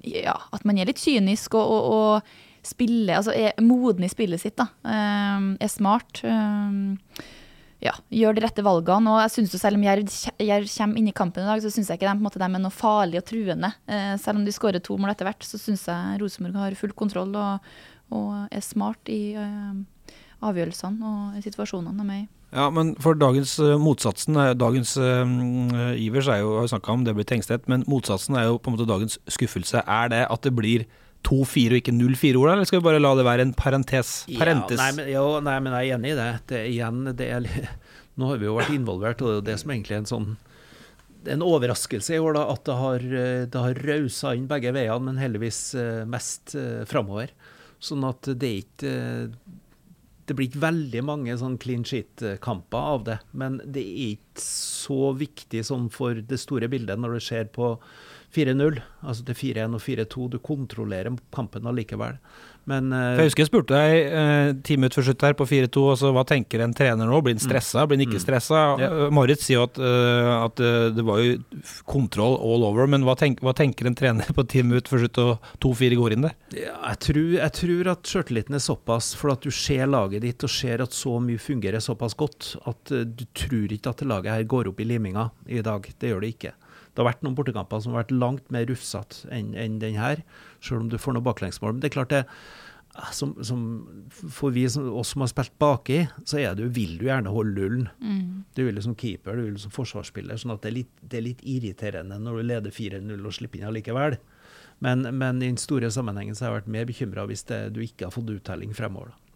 ja, 0.07 0.37
at 0.53 0.65
man 0.65 0.79
er 0.79 0.89
litt 0.89 1.01
kynisk 1.01 1.55
og, 1.59 1.75
og, 1.75 1.91
og 1.91 2.67
spiller, 2.67 3.17
altså 3.17 3.33
er 3.33 3.61
moden 3.65 4.05
i 4.05 4.11
spillet 4.11 4.41
sitt. 4.41 4.57
da. 4.59 4.69
Eh, 4.85 5.47
er 5.61 5.71
smart. 5.71 6.23
eh, 6.23 7.23
ja, 7.81 7.95
gjør 8.13 8.37
de 8.37 8.43
rette 8.43 8.65
valgene. 8.65 9.09
Og 9.09 9.23
jeg 9.23 9.33
synes 9.35 9.55
jo 9.55 9.61
selv 9.61 9.79
om 9.79 9.85
Jerv, 9.85 10.11
kommer 10.75 11.01
inn 11.01 11.09
i 11.09 11.15
kampen 11.17 11.45
i 11.45 11.49
dag, 11.49 11.63
så 11.63 11.71
syns 11.73 11.89
jeg 11.89 11.99
ikke 11.99 12.11
de, 12.11 12.25
måte, 12.25 12.41
de 12.41 12.45
er 12.45 12.61
noe 12.61 12.73
farlig 12.73 13.21
og 13.21 13.25
truende. 13.31 13.71
Eh, 13.89 14.13
selv 14.21 14.41
om 14.41 14.45
de 14.45 14.53
skårer 14.53 14.83
to 14.85 14.97
mål 15.01 15.15
etter 15.15 15.29
hvert, 15.29 15.47
så 15.47 15.59
syns 15.61 15.87
jeg 15.89 16.21
Rosenborg 16.21 16.61
har 16.61 16.77
full 16.77 16.93
kontroll 16.97 17.33
og, 17.33 17.71
og 18.13 18.35
er 18.53 18.65
smart 18.65 19.09
i 19.09 19.33
eh, 19.33 20.13
avgjørelsene 20.45 21.15
og 21.15 21.41
situasjonene 21.45 21.97
de 21.97 22.19
er 22.19 22.21
i. 22.21 22.29
Ja, 22.51 22.65
men 22.73 22.95
for 22.99 23.15
dagens 23.15 23.53
eh, 23.63 23.77
motsatsen, 23.79 24.35
dagens 24.59 24.97
uh, 24.99 25.93
Ivers 25.95 26.27
er 26.27 26.41
jo, 26.41 26.57
har 26.57 26.65
jo 26.65 26.71
snakka 26.73 26.91
om, 26.91 27.05
det 27.07 27.13
blir 27.15 27.27
Tengstedt, 27.27 27.69
men 27.71 27.85
motsatsen 27.87 28.35
er 28.35 28.49
jo 28.49 28.57
på 28.59 28.71
en 28.71 28.75
måte 28.75 28.89
dagens 28.89 29.15
skuffelse. 29.31 29.85
Er 29.87 30.11
det 30.11 30.25
at 30.27 30.43
det 30.43 30.51
blir 30.57 30.83
2-4 31.27 31.77
og 31.77 31.79
ikke 31.79 31.95
0-4, 31.95 32.35
Ola, 32.41 32.57
eller 32.57 32.67
skal 32.67 32.81
vi 32.81 32.87
bare 32.89 32.99
la 32.99 33.13
det 33.15 33.25
være 33.27 33.45
en 33.47 33.55
parentes? 33.55 34.13
parentes? 34.35 34.75
Ja, 34.75 34.83
nei, 34.83 34.91
men, 34.97 35.11
jo, 35.13 35.25
nei, 35.45 35.57
men 35.63 35.77
jeg 35.77 35.91
er 35.93 35.99
enig 35.99 36.11
i 36.11 36.19
det. 36.19 36.29
det 36.51 36.61
igjen, 36.73 37.03
det 37.15 37.29
er, 37.37 37.47
nå 38.19 38.33
har 38.33 38.41
vi 38.41 38.49
jo 38.49 38.57
vært 38.59 38.75
involvert, 38.75 39.23
og 39.23 39.29
det 39.29 39.33
er 39.33 39.39
jo 39.39 39.47
det 39.51 39.57
som 39.63 39.75
egentlig 39.75 39.97
er 39.97 40.03
en 40.03 40.11
sånn 40.15 40.31
en 41.29 41.43
overraskelse 41.45 42.15
i 42.15 42.19
år 42.19 42.33
da, 42.33 42.47
at 42.49 42.63
det 42.65 42.75
har, 42.79 43.03
eh, 43.05 43.43
det 43.53 43.59
har 43.61 43.81
rausa 43.85 44.31
inn 44.33 44.47
begge 44.49 44.71
veiene, 44.73 45.03
men 45.05 45.19
heldigvis 45.21 45.59
eh, 45.77 45.99
mest 46.09 46.55
framover. 46.89 47.29
Sånn 47.81 48.05
at 48.05 48.25
det 48.25 48.47
er 48.47 48.63
ikke 48.63 48.93
eh, 48.95 49.35
Det 50.31 50.37
blir 50.39 50.47
ikke 50.47 50.61
veldig 50.63 50.99
mange 51.03 51.33
sånn 51.35 51.57
clean 51.59 51.81
shit-kamper 51.83 52.85
av 52.93 53.01
det. 53.03 53.17
Men 53.35 53.57
det 53.67 53.81
er 53.83 54.13
ikke 54.13 54.43
så 54.45 55.09
viktig 55.19 55.65
som 55.67 55.89
for 55.91 56.21
det 56.23 56.39
store 56.39 56.69
bildet 56.71 57.01
når 57.03 57.17
det 57.17 57.23
skjer 57.25 57.49
på 57.51 57.73
4-0. 58.31 58.79
Altså 59.03 59.25
til 59.27 59.35
4-1 59.41 59.75
og 59.75 59.83
4-2. 59.83 60.29
Du 60.31 60.37
kontrollerer 60.39 61.19
kampen 61.35 61.67
allikevel. 61.67 62.15
Men 62.69 62.91
uh, 62.93 63.17
jeg 63.17 63.31
husker 63.31 63.41
jeg 63.41 63.49
spurte 63.49 63.73
deg 63.73 64.11
uh, 64.13 64.49
ti 64.65 64.75
minutter 64.77 64.99
før 64.99 65.07
slutt 65.09 65.25
her 65.25 65.35
på 65.37 65.47
4-2, 65.49 65.85
altså 65.95 66.11
hva 66.13 66.23
tenker 66.29 66.61
en 66.61 66.75
trener 66.77 67.09
nå? 67.09 67.21
Blir 67.25 67.33
han 67.33 67.41
stressa, 67.41 67.87
blir 67.89 67.97
han 67.97 68.05
ikke 68.05 68.21
stressa? 68.21 68.61
Ja. 68.81 68.89
Eh, 69.07 69.13
Marit 69.13 69.41
sier 69.41 69.59
jo 69.59 69.65
at, 69.65 69.79
uh, 69.81 70.29
at 70.45 70.61
det 70.95 71.05
var 71.07 71.23
jo 71.23 71.39
kontroll 71.89 72.37
all 72.37 72.67
over, 72.67 72.89
men 72.91 73.05
hva, 73.07 73.15
tenk, 73.17 73.41
hva 73.45 73.55
tenker 73.57 73.89
en 73.89 73.97
trener 73.97 74.29
på 74.37 74.45
ti 74.51 74.61
minutter 74.65 74.93
før 74.93 75.05
slutt 75.05 75.21
og 75.23 75.51
2-4 75.65 75.99
går 75.99 76.15
inn 76.15 76.27
der? 76.27 76.37
Ja, 76.53 76.75
jeg, 76.91 77.01
tror, 77.07 77.21
jeg 77.39 77.57
tror 77.57 77.91
at 77.95 78.13
sjøltilliten 78.13 78.59
er 78.59 78.63
såpass, 78.63 79.11
for 79.17 79.33
at 79.33 79.45
du 79.45 79.53
ser 79.55 79.89
laget 79.89 80.25
ditt 80.27 80.45
og 80.45 80.53
ser 80.53 80.85
at 80.85 80.95
så 80.95 81.17
mye 81.23 81.41
fungerer 81.41 81.81
såpass 81.83 82.17
godt, 82.19 82.53
at 82.69 82.93
du 82.93 83.25
tror 83.37 83.73
ikke 83.73 83.95
at 83.95 84.03
det 84.03 84.11
laget 84.11 84.35
her 84.35 84.49
går 84.53 84.69
opp 84.71 84.83
i 84.83 84.87
liminga 84.87 85.31
i 85.49 85.63
dag. 85.65 85.89
Det 85.97 86.13
gjør 86.13 86.21
det 86.21 86.35
ikke. 86.35 86.55
Det 86.91 86.99
har 86.99 87.07
vært 87.07 87.21
noen 87.23 87.35
bortekamper 87.37 87.79
som 87.83 87.93
har 87.95 88.03
vært 88.03 88.17
langt 88.19 88.49
mer 88.51 88.65
rufsete 88.67 89.29
enn 89.31 89.53
enn 89.55 89.77
den 89.79 89.95
her, 89.99 90.23
sjøl 90.61 90.85
om 90.85 90.91
du 90.91 90.99
får 91.01 91.17
noen 91.17 91.25
baklengsmål. 91.25 91.75
Men 91.75 91.83
det 91.83 91.91
er 91.91 91.95
klart 91.97 92.13
det, 92.13 92.25
som, 93.15 93.33
som, 93.45 93.61
for 94.11 94.51
vi 94.55 94.65
som, 94.69 94.89
oss 94.99 95.13
som 95.15 95.23
har 95.23 95.31
spilt 95.31 95.55
baki, 95.61 96.01
så 96.27 96.41
du, 96.57 96.65
vil 96.73 96.97
du 96.99 97.07
gjerne 97.07 97.31
holde 97.33 97.55
nullen. 97.55 97.87
Du 98.55 98.63
vil 98.65 98.81
som 98.83 98.95
keeper, 98.95 99.37
du 99.37 99.47
vil 99.47 99.59
som 99.61 99.73
forsvarsspiller. 99.73 100.37
sånn 100.37 100.55
at 100.55 100.61
det 100.65 100.71
er 100.71 100.77
litt, 100.81 100.93
det 101.01 101.19
er 101.19 101.27
litt 101.29 101.43
irriterende 101.47 102.19
når 102.19 102.37
du 102.37 102.47
leder 102.51 102.75
4-0 102.75 103.15
og 103.25 103.35
slipper 103.37 103.61
inn 103.61 103.71
allikevel. 103.71 104.19
Men, 104.81 105.05
men 105.17 105.41
i 105.41 105.47
den 105.47 105.59
store 105.61 105.91
sammenhengen 105.93 106.35
så 106.35 106.45
har 106.45 106.51
jeg 106.51 106.61
vært 106.61 106.75
mer 106.75 106.87
bekymra 106.89 107.27
hvis 107.29 107.45
det, 107.49 107.61
du 107.75 107.83
ikke 107.85 108.09
har 108.09 108.15
fått 108.15 108.31
uttelling 108.33 108.73
fremover. 108.77 109.13
da. 109.13 109.30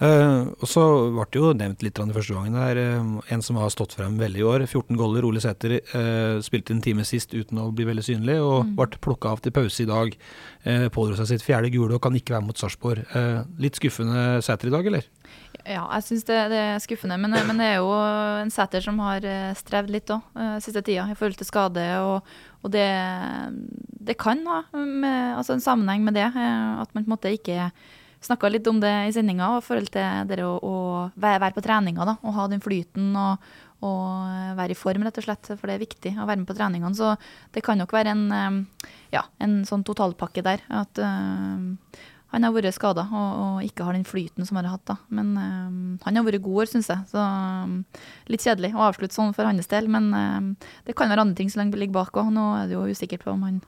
Eh, 0.00 0.46
og 0.56 0.64
så 0.64 0.82
ble 1.12 1.26
det 1.28 1.40
jo 1.42 1.50
nevnt 1.52 1.82
litt 1.84 1.98
den 1.98 2.12
første 2.14 2.32
gangen 2.32 2.54
her, 2.56 2.78
uh, 2.80 3.18
en 3.34 3.42
som 3.44 3.58
har 3.60 3.68
stått 3.72 3.92
frem 3.98 4.14
veldig 4.20 4.40
i 4.40 4.46
år. 4.48 4.62
14 4.64 4.96
goller. 4.96 5.26
Ole 5.28 5.42
Sæter 5.44 5.76
Uh, 5.90 6.40
spilte 6.44 6.72
en 6.72 6.80
time 6.80 7.04
sist 7.04 7.34
uten 7.34 7.58
å 7.60 7.68
bli 7.74 7.84
veldig 7.84 8.04
synlig, 8.04 8.38
og 8.40 8.64
Mm. 8.64 8.74
ble 8.76 8.98
plukka 9.00 9.30
av 9.32 9.40
til 9.42 9.52
pause 9.52 9.82
i 9.82 9.86
dag. 9.86 10.16
Uh, 10.64 10.88
Pådro 10.88 11.16
seg 11.16 11.26
sitt 11.28 11.44
fjerde 11.44 11.70
gule 11.70 11.94
og 11.94 12.02
kan 12.02 12.14
ikke 12.14 12.34
være 12.34 12.46
mot 12.46 12.56
Sarpsborg. 12.56 13.04
Litt 13.58 13.76
skuffende 13.76 14.40
Sæter 14.42 14.68
i 14.68 14.70
dag, 14.70 14.86
eller? 14.86 15.04
Ja, 15.66 15.84
jeg 15.94 16.02
syns 16.02 16.24
det, 16.24 16.38
det 16.50 16.58
er 16.58 16.78
skuffende. 16.80 17.18
Men, 17.18 17.36
men 17.46 17.58
det 17.58 17.66
er 17.66 17.76
jo 17.80 17.92
en 17.92 18.50
Sæter 18.50 18.80
som 18.80 18.98
har 18.98 19.20
strevd 19.54 19.90
litt 19.90 20.08
òg 20.08 20.22
siste 20.62 20.82
tida 20.82 21.08
i 21.10 21.14
forhold 21.14 21.36
til 21.36 21.46
skade. 21.48 21.84
Og, 22.00 22.22
og 22.64 22.72
det, 22.72 22.88
det 24.00 24.16
kan 24.18 24.40
ha 24.46 24.62
med, 24.76 25.36
altså 25.36 25.54
en 25.54 25.64
sammenheng 25.64 26.04
med 26.04 26.14
det. 26.14 26.28
At 26.32 26.94
man 26.94 27.04
på 27.04 27.08
en 27.10 27.16
måte 27.16 27.34
ikke 27.36 27.70
snakka 28.24 28.50
litt 28.52 28.68
om 28.68 28.80
det 28.82 28.92
i 29.08 29.14
sendinga 29.16 29.48
i 29.56 29.64
forhold 29.64 29.90
til 29.94 30.28
det 30.28 30.42
å, 30.44 30.54
å 30.60 30.76
være, 31.20 31.52
på 31.56 31.64
treninga 31.64 32.06
da, 32.08 32.18
og 32.20 32.36
ha 32.36 32.46
den 32.52 32.64
flyten. 32.64 33.12
og 33.16 33.50
og 33.80 34.56
være 34.58 34.74
i 34.74 34.78
form, 34.78 35.04
rett 35.06 35.18
og 35.20 35.24
slett, 35.24 35.50
for 35.54 35.68
det 35.68 35.76
er 35.76 35.80
viktig 35.80 36.10
å 36.20 36.26
være 36.28 36.42
med 36.42 36.48
på 36.50 36.56
treningene. 36.56 36.92
Så 36.96 37.14
det 37.54 37.62
kan 37.64 37.80
nok 37.80 37.94
være 37.96 38.12
en, 38.12 38.24
eh, 38.32 38.88
ja, 39.16 39.24
en 39.40 39.62
sånn 39.68 39.84
totalpakke 39.88 40.44
der. 40.44 40.60
At 40.68 41.00
uh, 41.00 42.02
han 42.30 42.46
har 42.46 42.52
vært 42.54 42.76
skada 42.76 43.06
og, 43.08 43.30
og 43.40 43.64
ikke 43.66 43.86
har 43.86 43.96
den 43.96 44.04
flyten 44.06 44.46
som 44.46 44.60
han 44.60 44.68
har 44.68 44.76
hatt. 44.76 44.84
da. 44.92 44.98
Men 45.08 45.32
uh, 45.32 46.04
han 46.04 46.20
har 46.20 46.26
vært 46.26 46.44
god 46.44 46.66
år, 46.66 46.70
syns 46.74 46.92
jeg. 46.92 47.08
Så 47.10 47.24
um, 47.24 47.80
litt 48.28 48.44
kjedelig 48.44 48.74
å 48.76 48.84
avslutte 48.90 49.16
sånn 49.16 49.32
for 49.36 49.48
hans 49.48 49.72
del. 49.72 49.88
Men 49.88 50.12
uh, 50.12 50.70
det 50.84 50.96
kan 50.98 51.08
være 51.08 51.24
andre 51.24 51.40
ting 51.40 51.50
det 51.50 51.80
ligger 51.80 52.02
bak 52.02 52.20
òg. 52.20 52.30
Nå 52.36 52.46
er 52.58 52.68
det 52.68 52.76
jo 52.76 52.84
usikkert 52.84 53.24
på 53.24 53.32
om 53.32 53.48
han 53.48 53.62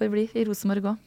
får 0.00 0.10
bli 0.12 0.24
i 0.34 0.44
Rosenborg 0.48 0.86
òg. 0.94 1.02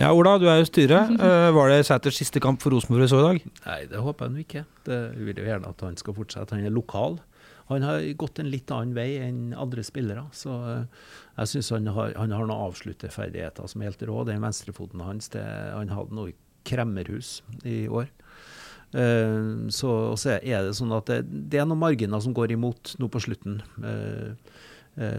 Ja, 0.00 0.10
Ola, 0.16 0.36
du 0.40 0.46
er 0.50 0.62
jo 0.62 0.68
styret. 0.70 1.12
Eh, 1.22 1.48
var 1.54 1.68
det 1.70 1.82
Sæters 1.86 2.16
siste 2.18 2.40
kamp 2.42 2.62
for 2.64 2.72
Rosenborg 2.74 3.04
vi 3.04 3.10
så 3.12 3.20
i 3.20 3.26
dag? 3.28 3.42
Nei, 3.66 3.80
det 3.92 4.00
håper 4.02 4.26
jeg 4.28 4.34
nå 4.34 4.42
ikke. 4.46 4.64
Det 4.88 5.00
vil 5.20 5.42
jo 5.42 5.46
gjerne 5.50 5.70
at 5.74 5.84
han 5.86 5.98
skal 6.00 6.16
fortsette. 6.16 6.56
Han 6.56 6.66
er 6.66 6.74
lokal. 6.74 7.20
Han 7.70 7.84
har 7.86 8.02
gått 8.20 8.40
en 8.42 8.50
litt 8.52 8.68
annen 8.74 8.92
vei 8.96 9.10
enn 9.22 9.52
andre 9.56 9.84
spillere. 9.86 10.24
Så 10.36 10.50
eh, 10.72 11.04
jeg 11.38 11.52
syns 11.54 11.70
han, 11.76 11.86
har- 11.94 12.16
han 12.18 12.32
har 12.34 12.48
noen 12.48 12.66
avslutterferdigheter 12.70 13.70
som 13.70 13.80
er 13.84 13.92
helt 13.92 14.02
rå. 14.10 14.24
Den 14.28 14.42
venstrefoten 14.44 15.00
hans, 15.06 15.30
det, 15.32 15.44
han 15.72 15.92
hadde 15.94 16.16
noe 16.18 16.34
kremmerhus 16.68 17.38
i 17.68 17.84
år. 17.90 18.10
Uh, 18.92 19.70
så 19.72 19.88
og 20.12 20.18
så 20.20 20.34
er 20.44 20.66
det 20.66 20.74
sånn 20.76 20.90
at 20.92 21.08
det, 21.08 21.22
det 21.48 21.62
er 21.62 21.64
noen 21.64 21.80
marginer 21.80 22.20
som 22.20 22.34
går 22.36 22.52
imot 22.58 22.90
nå 23.00 23.08
på 23.08 23.22
slutten. 23.24 23.54
Eh, 23.80 24.34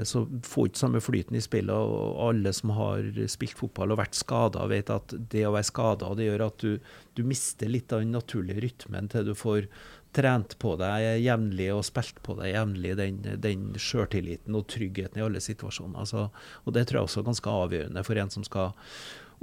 så 0.05 0.19
får 0.45 0.67
ikke 0.69 0.77
samme 0.77 0.99
flyten 1.01 1.37
i 1.39 1.41
spillet. 1.41 1.73
og 1.73 2.19
Alle 2.27 2.51
som 2.53 2.75
har 2.77 3.07
spilt 3.31 3.57
fotball 3.57 3.95
og 3.95 4.01
vært 4.03 4.19
skada, 4.19 4.67
vet 4.69 4.91
at 4.93 5.15
det 5.33 5.47
å 5.47 5.55
være 5.55 5.65
skada 5.65 6.11
gjør 6.13 6.45
at 6.45 6.61
du, 6.61 6.77
du 7.17 7.23
mister 7.25 7.71
litt 7.71 7.93
av 7.93 8.03
den 8.03 8.13
naturlige 8.13 8.61
rytmen 8.67 9.09
til 9.09 9.25
du 9.31 9.33
får 9.37 9.65
trent 10.13 10.55
på 10.61 10.75
deg 10.77 11.23
jevnlig 11.23 11.71
og 11.73 11.83
spilt 11.87 12.21
på 12.25 12.35
deg 12.37 12.53
jevnlig, 12.53 12.93
den, 12.99 13.19
den 13.41 13.65
sjøltilliten 13.81 14.57
og 14.57 14.67
tryggheten 14.69 15.19
i 15.19 15.25
alle 15.25 15.41
situasjoner. 15.41 16.05
Så, 16.09 16.27
og 16.63 16.75
Det 16.75 16.85
tror 16.87 17.01
jeg 17.01 17.09
også 17.09 17.23
er 17.23 17.29
ganske 17.31 17.57
avgjørende 17.63 18.05
for 18.05 18.21
en 18.21 18.33
som 18.33 18.45
skal 18.45 18.75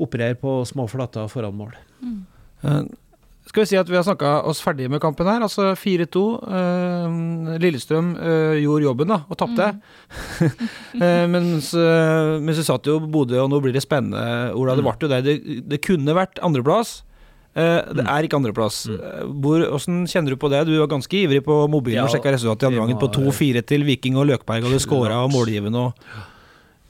operere 0.01 0.39
på 0.39 0.61
små 0.69 0.87
flater 0.89 1.27
foran 1.33 1.59
mål. 1.59 1.75
Eh, 2.63 2.85
skal 3.49 3.65
vi 3.65 3.71
si 3.71 3.79
at 3.81 3.89
vi 3.89 3.97
har 3.99 4.05
snakka 4.07 4.45
oss 4.47 4.61
ferdig 4.63 4.87
med 4.93 5.01
kampen 5.03 5.27
her. 5.27 5.43
Altså 5.43 5.73
4-2. 5.79 6.23
Eh, 6.59 7.59
Lillestrøm 7.63 8.13
eh, 8.15 8.57
gjorde 8.63 8.87
jobben 8.87 9.11
da, 9.11 9.21
og 9.27 9.39
tapte. 9.41 9.73
eh, 11.05 11.27
mens, 11.31 11.73
eh, 11.75 12.35
mens 12.39 12.61
vi 12.61 12.67
satt 12.69 12.87
jo 12.87 13.01
Bodø, 13.03 13.41
og 13.43 13.51
nå 13.51 13.63
blir 13.65 13.75
det 13.75 13.83
spennende. 13.85 14.53
Ola, 14.55 14.77
det 14.79 14.87
ble 14.87 14.97
jo 15.03 15.11
det. 15.11 15.23
Det, 15.27 15.37
det 15.73 15.81
kunne 15.87 16.15
vært 16.17 16.43
andreplass. 16.47 17.01
Eh, 17.59 17.81
det 17.99 18.07
er 18.07 18.27
ikke 18.27 18.39
andreplass. 18.39 18.85
Hvor, 18.87 19.65
hvordan 19.67 20.05
kjenner 20.11 20.37
du 20.37 20.41
på 20.41 20.51
det? 20.53 20.63
Du 20.69 20.77
var 20.77 20.91
ganske 20.93 21.23
ivrig 21.25 21.43
på 21.47 21.57
mobilen 21.73 21.99
Ja, 21.99 22.07
og 22.07 22.15
sjekka 22.15 22.37
resultatet 22.37 22.69
i 22.69 22.71
andre 22.71 22.85
gangen. 22.85 23.01
På 23.03 23.11
2-4 23.11 23.65
til 23.67 23.89
Viking 23.89 24.21
og 24.21 24.29
Løkberg 24.31 24.69
og 24.69 24.77
du 24.77 24.83
skåra 24.83 25.25
og 25.25 25.33
målgivende. 25.35 25.89
og 25.91 26.29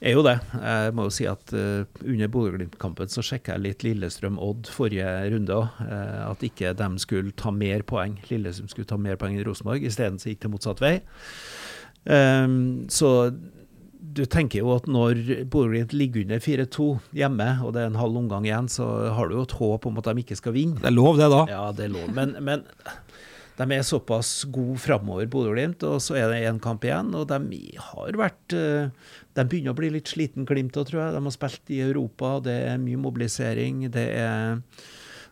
er 0.01 0.15
jo 0.17 0.23
det. 0.25 0.37
Jeg 0.57 0.93
må 0.97 1.05
jo 1.05 1.13
si 1.13 1.27
at 1.29 1.53
uh, 1.53 1.85
under 2.01 2.31
Bodø-Glimt-kampen 2.33 3.11
så 3.13 3.23
sjekka 3.25 3.55
jeg 3.55 3.65
litt 3.65 3.85
Lillestrøm-Odd 3.85 4.71
forrige 4.73 5.07
runde 5.33 5.57
òg. 5.57 5.81
at 5.85 6.45
ikke 6.45 6.73
de 6.77 6.89
skulle 7.03 7.35
ta 7.37 7.53
mer 7.53 7.85
poeng. 7.87 8.17
Lillestrøm 8.31 8.71
skulle 8.71 8.89
ta 8.89 8.97
mer 8.97 9.19
poeng 9.21 9.37
enn 9.37 9.45
Rosenborg. 9.45 9.85
Isteden 9.85 10.19
så 10.21 10.31
gikk 10.31 10.45
det 10.45 10.53
motsatt 10.55 10.81
vei. 10.81 10.95
Ehm, 12.09 12.89
så 12.89 13.31
du 14.01 14.23
tenker 14.25 14.63
jo 14.63 14.73
at 14.73 14.87
når 14.89 15.19
Bodø-Glimt 15.53 15.93
ligger 15.93 16.25
under 16.25 16.41
4-2 16.41 16.87
hjemme, 17.21 17.49
og 17.63 17.75
det 17.75 17.83
er 17.83 17.91
en 17.91 17.99
halv 18.01 18.17
omgang 18.23 18.47
igjen, 18.47 18.69
så 18.71 18.87
har 19.15 19.29
du 19.29 19.37
jo 19.37 19.45
et 19.45 19.57
håp 19.59 19.85
om 19.87 20.01
at 20.01 20.09
de 20.09 20.23
ikke 20.23 20.39
skal 20.39 20.55
vinne. 20.57 20.81
Det 20.81 20.89
er 20.89 20.97
lov, 20.97 21.19
det, 21.21 21.29
da. 21.31 21.45
Ja, 21.51 21.63
det 21.75 21.85
er 21.85 21.93
lov. 21.93 22.09
Men, 22.15 22.33
men 22.43 22.65
de 23.59 23.67
er 23.75 23.83
såpass 23.85 24.45
gode 24.49 24.79
framover, 24.81 25.27
Bodø-Glimt, 25.29 25.83
og 25.85 25.99
så 26.01 26.15
er 26.17 26.31
det 26.31 26.39
én 26.49 26.61
kamp 26.63 26.85
igjen. 26.87 27.11
Og 27.17 27.27
de 27.29 27.59
har 27.91 28.17
vært 28.17 28.55
eh, 28.57 28.89
De 29.35 29.45
begynner 29.45 29.75
å 29.75 29.77
bli 29.77 29.91
litt 29.93 30.09
sliten, 30.09 30.47
Glimt 30.49 30.77
òg, 30.79 30.87
tror 30.89 31.03
jeg. 31.03 31.15
De 31.15 31.21
har 31.27 31.35
spilt 31.35 31.73
i 31.73 31.83
Europa, 31.83 32.39
det 32.47 32.57
er 32.71 32.81
mye 32.81 33.01
mobilisering. 33.01 33.85
det 33.91 34.07
er 34.17 34.59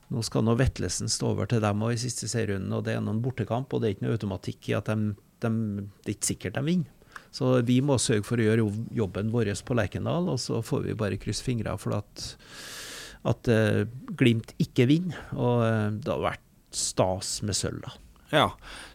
nå 0.10 0.24
skal 0.26 0.42
nå 0.42 0.56
Vetlesen 0.58 1.10
stå 1.12 1.36
over 1.36 1.50
til 1.50 1.62
dem 1.62 1.84
òg 1.86 1.94
i 1.94 2.02
siste 2.02 2.26
serierunden, 2.30 2.74
og 2.74 2.86
det 2.88 2.96
er 2.96 3.04
noen 3.06 3.22
bortekamp. 3.22 3.74
Og 3.74 3.82
det 3.82 3.90
er 3.90 3.96
ikke 3.96 4.08
noe 4.08 4.18
automatikk 4.18 4.72
i 4.72 4.78
at 4.78 4.90
de, 4.90 5.14
de 5.46 5.52
Det 5.54 6.10
er 6.10 6.18
ikke 6.18 6.32
sikkert 6.34 6.58
de 6.58 6.66
vinner. 6.66 6.96
Så 7.32 7.60
vi 7.62 7.78
må 7.86 8.00
sørge 8.02 8.26
for 8.26 8.42
å 8.42 8.46
gjøre 8.48 8.66
jobben 8.98 9.30
vår 9.30 9.52
på 9.66 9.78
Lerkendal, 9.78 10.32
og 10.34 10.40
så 10.42 10.64
får 10.66 10.88
vi 10.88 10.98
bare 10.98 11.20
krysse 11.22 11.46
fingre 11.46 11.76
for 11.78 12.00
at, 12.00 12.26
at 13.30 13.50
uh, 13.54 13.84
Glimt 14.18 14.56
ikke 14.58 14.88
vinner. 14.90 15.20
Og 15.38 15.62
uh, 15.62 15.90
det 15.94 16.10
har 16.10 16.26
vært 16.26 16.48
stas 16.74 17.40
med 17.46 17.58
sølv, 17.58 17.84
da. 17.86 18.09
Ja. 18.34 18.50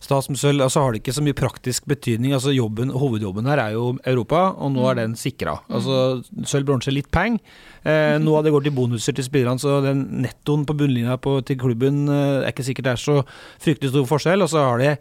Sølv, 0.04 0.60
altså 0.62 0.82
har 0.84 0.92
det 0.92 1.00
ikke 1.00 1.14
så 1.16 1.22
mye 1.24 1.36
praktisk 1.36 1.86
betydning. 1.88 2.34
Altså 2.36 2.52
jobben, 2.54 2.92
Hovedjobben 2.94 3.48
her 3.48 3.62
er 3.62 3.74
jo 3.74 3.94
Europa, 4.06 4.50
og 4.52 4.74
nå 4.74 4.84
er 4.90 4.98
den 5.00 5.14
sikra. 5.18 5.56
Altså, 5.72 6.20
sølv, 6.46 6.68
bronse, 6.68 6.92
litt 6.92 7.10
penger. 7.14 7.40
Eh, 7.84 8.16
noe 8.20 8.38
av 8.38 8.46
det 8.46 8.52
går 8.54 8.64
til 8.64 8.74
bonuser 8.76 9.16
til 9.16 9.26
spillerne, 9.26 9.60
så 9.60 9.80
den 9.84 10.04
nettoen 10.24 10.62
på 10.68 10.76
bunnlinja 10.76 11.16
på, 11.20 11.38
til 11.48 11.58
klubben 11.60 12.04
eh, 12.08 12.44
er 12.44 12.52
ikke 12.52 12.66
sikkert 12.68 12.86
det 12.86 12.94
er 12.94 13.02
så 13.02 13.16
fryktelig 13.64 13.92
stor 13.94 14.06
forskjell. 14.12 14.44
Og 14.44 14.52
så 14.52 14.62
har 14.68 14.80
det 14.80 14.92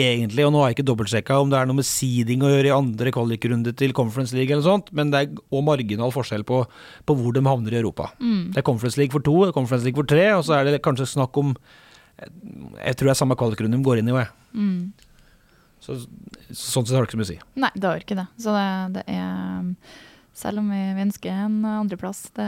egentlig, 0.00 0.46
og 0.46 0.54
nå 0.54 0.62
har 0.62 0.70
jeg 0.70 0.78
ikke 0.78 0.88
dobbeltsjekka 0.92 1.40
om 1.40 1.50
det 1.52 1.58
er 1.58 1.68
noe 1.68 1.80
med 1.80 1.88
seeding 1.88 2.44
å 2.44 2.52
gjøre 2.52 2.70
i 2.70 2.76
andre 2.76 3.12
kvalikrunde 3.16 3.74
til 3.76 3.96
Conference 3.96 4.36
League 4.36 4.54
eller 4.54 4.64
sånt, 4.64 4.88
men 4.96 5.12
det 5.12 5.24
er 5.24 5.44
òg 5.50 5.66
marginal 5.66 6.14
forskjell 6.14 6.46
på, 6.48 6.62
på 7.04 7.18
hvor 7.18 7.36
de 7.36 7.44
havner 7.44 7.76
i 7.76 7.82
Europa. 7.82 8.12
Det 8.54 8.62
er 8.62 8.66
Conference 8.70 9.00
League 9.00 9.12
for 9.12 9.24
to, 9.24 9.36
er 9.48 9.56
Conference 9.56 9.84
League 9.88 10.00
for 10.00 10.08
tre, 10.08 10.30
og 10.38 10.46
så 10.46 10.60
er 10.60 10.70
det 10.70 10.84
kanskje 10.84 11.10
snakk 11.10 11.36
om 11.40 11.52
jeg 12.20 12.98
tror 12.98 13.10
det 13.10 13.14
er 13.14 13.22
samme 13.22 13.38
kvalikrunde 13.38 13.78
de 13.78 13.86
går 13.86 14.02
inn 14.02 14.10
i 14.12 14.16
jeg. 14.16 14.28
Så, 15.80 15.96
sånn 16.52 16.84
sett 16.84 16.94
har 16.96 17.06
det 17.06 17.08
ikke 17.08 17.16
så 17.16 17.22
mye 17.22 17.28
å 17.28 17.32
si. 17.32 17.40
Nei, 17.64 17.72
det 17.74 17.88
har 17.88 18.04
ikke 18.04 18.20
det. 18.20 18.28
Så 18.40 18.54
det, 18.54 18.70
det 18.98 19.04
er 19.08 19.98
Selv 20.40 20.60
om 20.60 20.68
vi, 20.72 20.80
ønsker 21.02 21.38
en 21.46 21.56
andreplass, 21.66 22.20
det, 22.36 22.46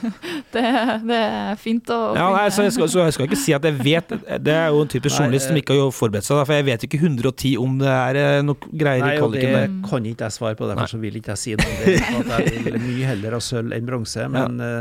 det, 0.54 0.62
det 1.06 1.18
er 1.18 1.58
fint 1.60 1.90
å 1.94 1.98
Ja, 2.16 2.28
nei, 2.34 2.46
så 2.54 2.64
jeg, 2.66 2.76
skal, 2.76 2.88
så 2.90 3.02
jeg 3.04 3.16
skal 3.16 3.28
ikke 3.28 3.40
si 3.42 3.54
at 3.54 3.66
jeg 3.68 3.76
vet 3.82 4.14
Det 4.46 4.54
er 4.54 4.72
jo 4.74 4.80
en 4.86 4.90
typisk 4.90 5.18
journalist 5.18 5.50
som 5.50 5.58
ikke 5.60 5.76
har 5.76 5.92
forberedt 5.94 6.26
seg, 6.26 6.40
for 6.40 6.54
jeg 6.54 6.68
vet 6.70 6.86
ikke 6.88 7.02
110 7.02 7.52
om 7.62 7.76
det 7.82 7.92
er 7.92 8.20
eh, 8.22 8.38
noe 8.46 8.72
greier 8.72 9.04
Nei, 9.04 9.12
i 9.12 9.18
det 9.18 9.22
kvaliken 9.22 9.54
der. 9.58 9.76
kan 9.90 10.08
ikke 10.12 10.30
jeg 10.30 10.38
svare 10.38 10.58
på, 10.58 10.70
derfor 10.70 10.94
så 10.94 11.02
vil 11.02 11.20
ikke 11.20 11.34
jeg 11.34 11.44
si 11.44 11.58
noe 11.58 11.68
om 11.68 12.26
det. 12.32 12.40
jeg 12.48 12.64
vil 12.66 12.82
mye 12.86 13.12
heller 13.12 13.38
ha 13.38 13.44
sølv 13.50 13.74
enn 13.76 13.90
bronse. 13.90 14.30
Men 14.34 14.62
ja. 14.62 14.74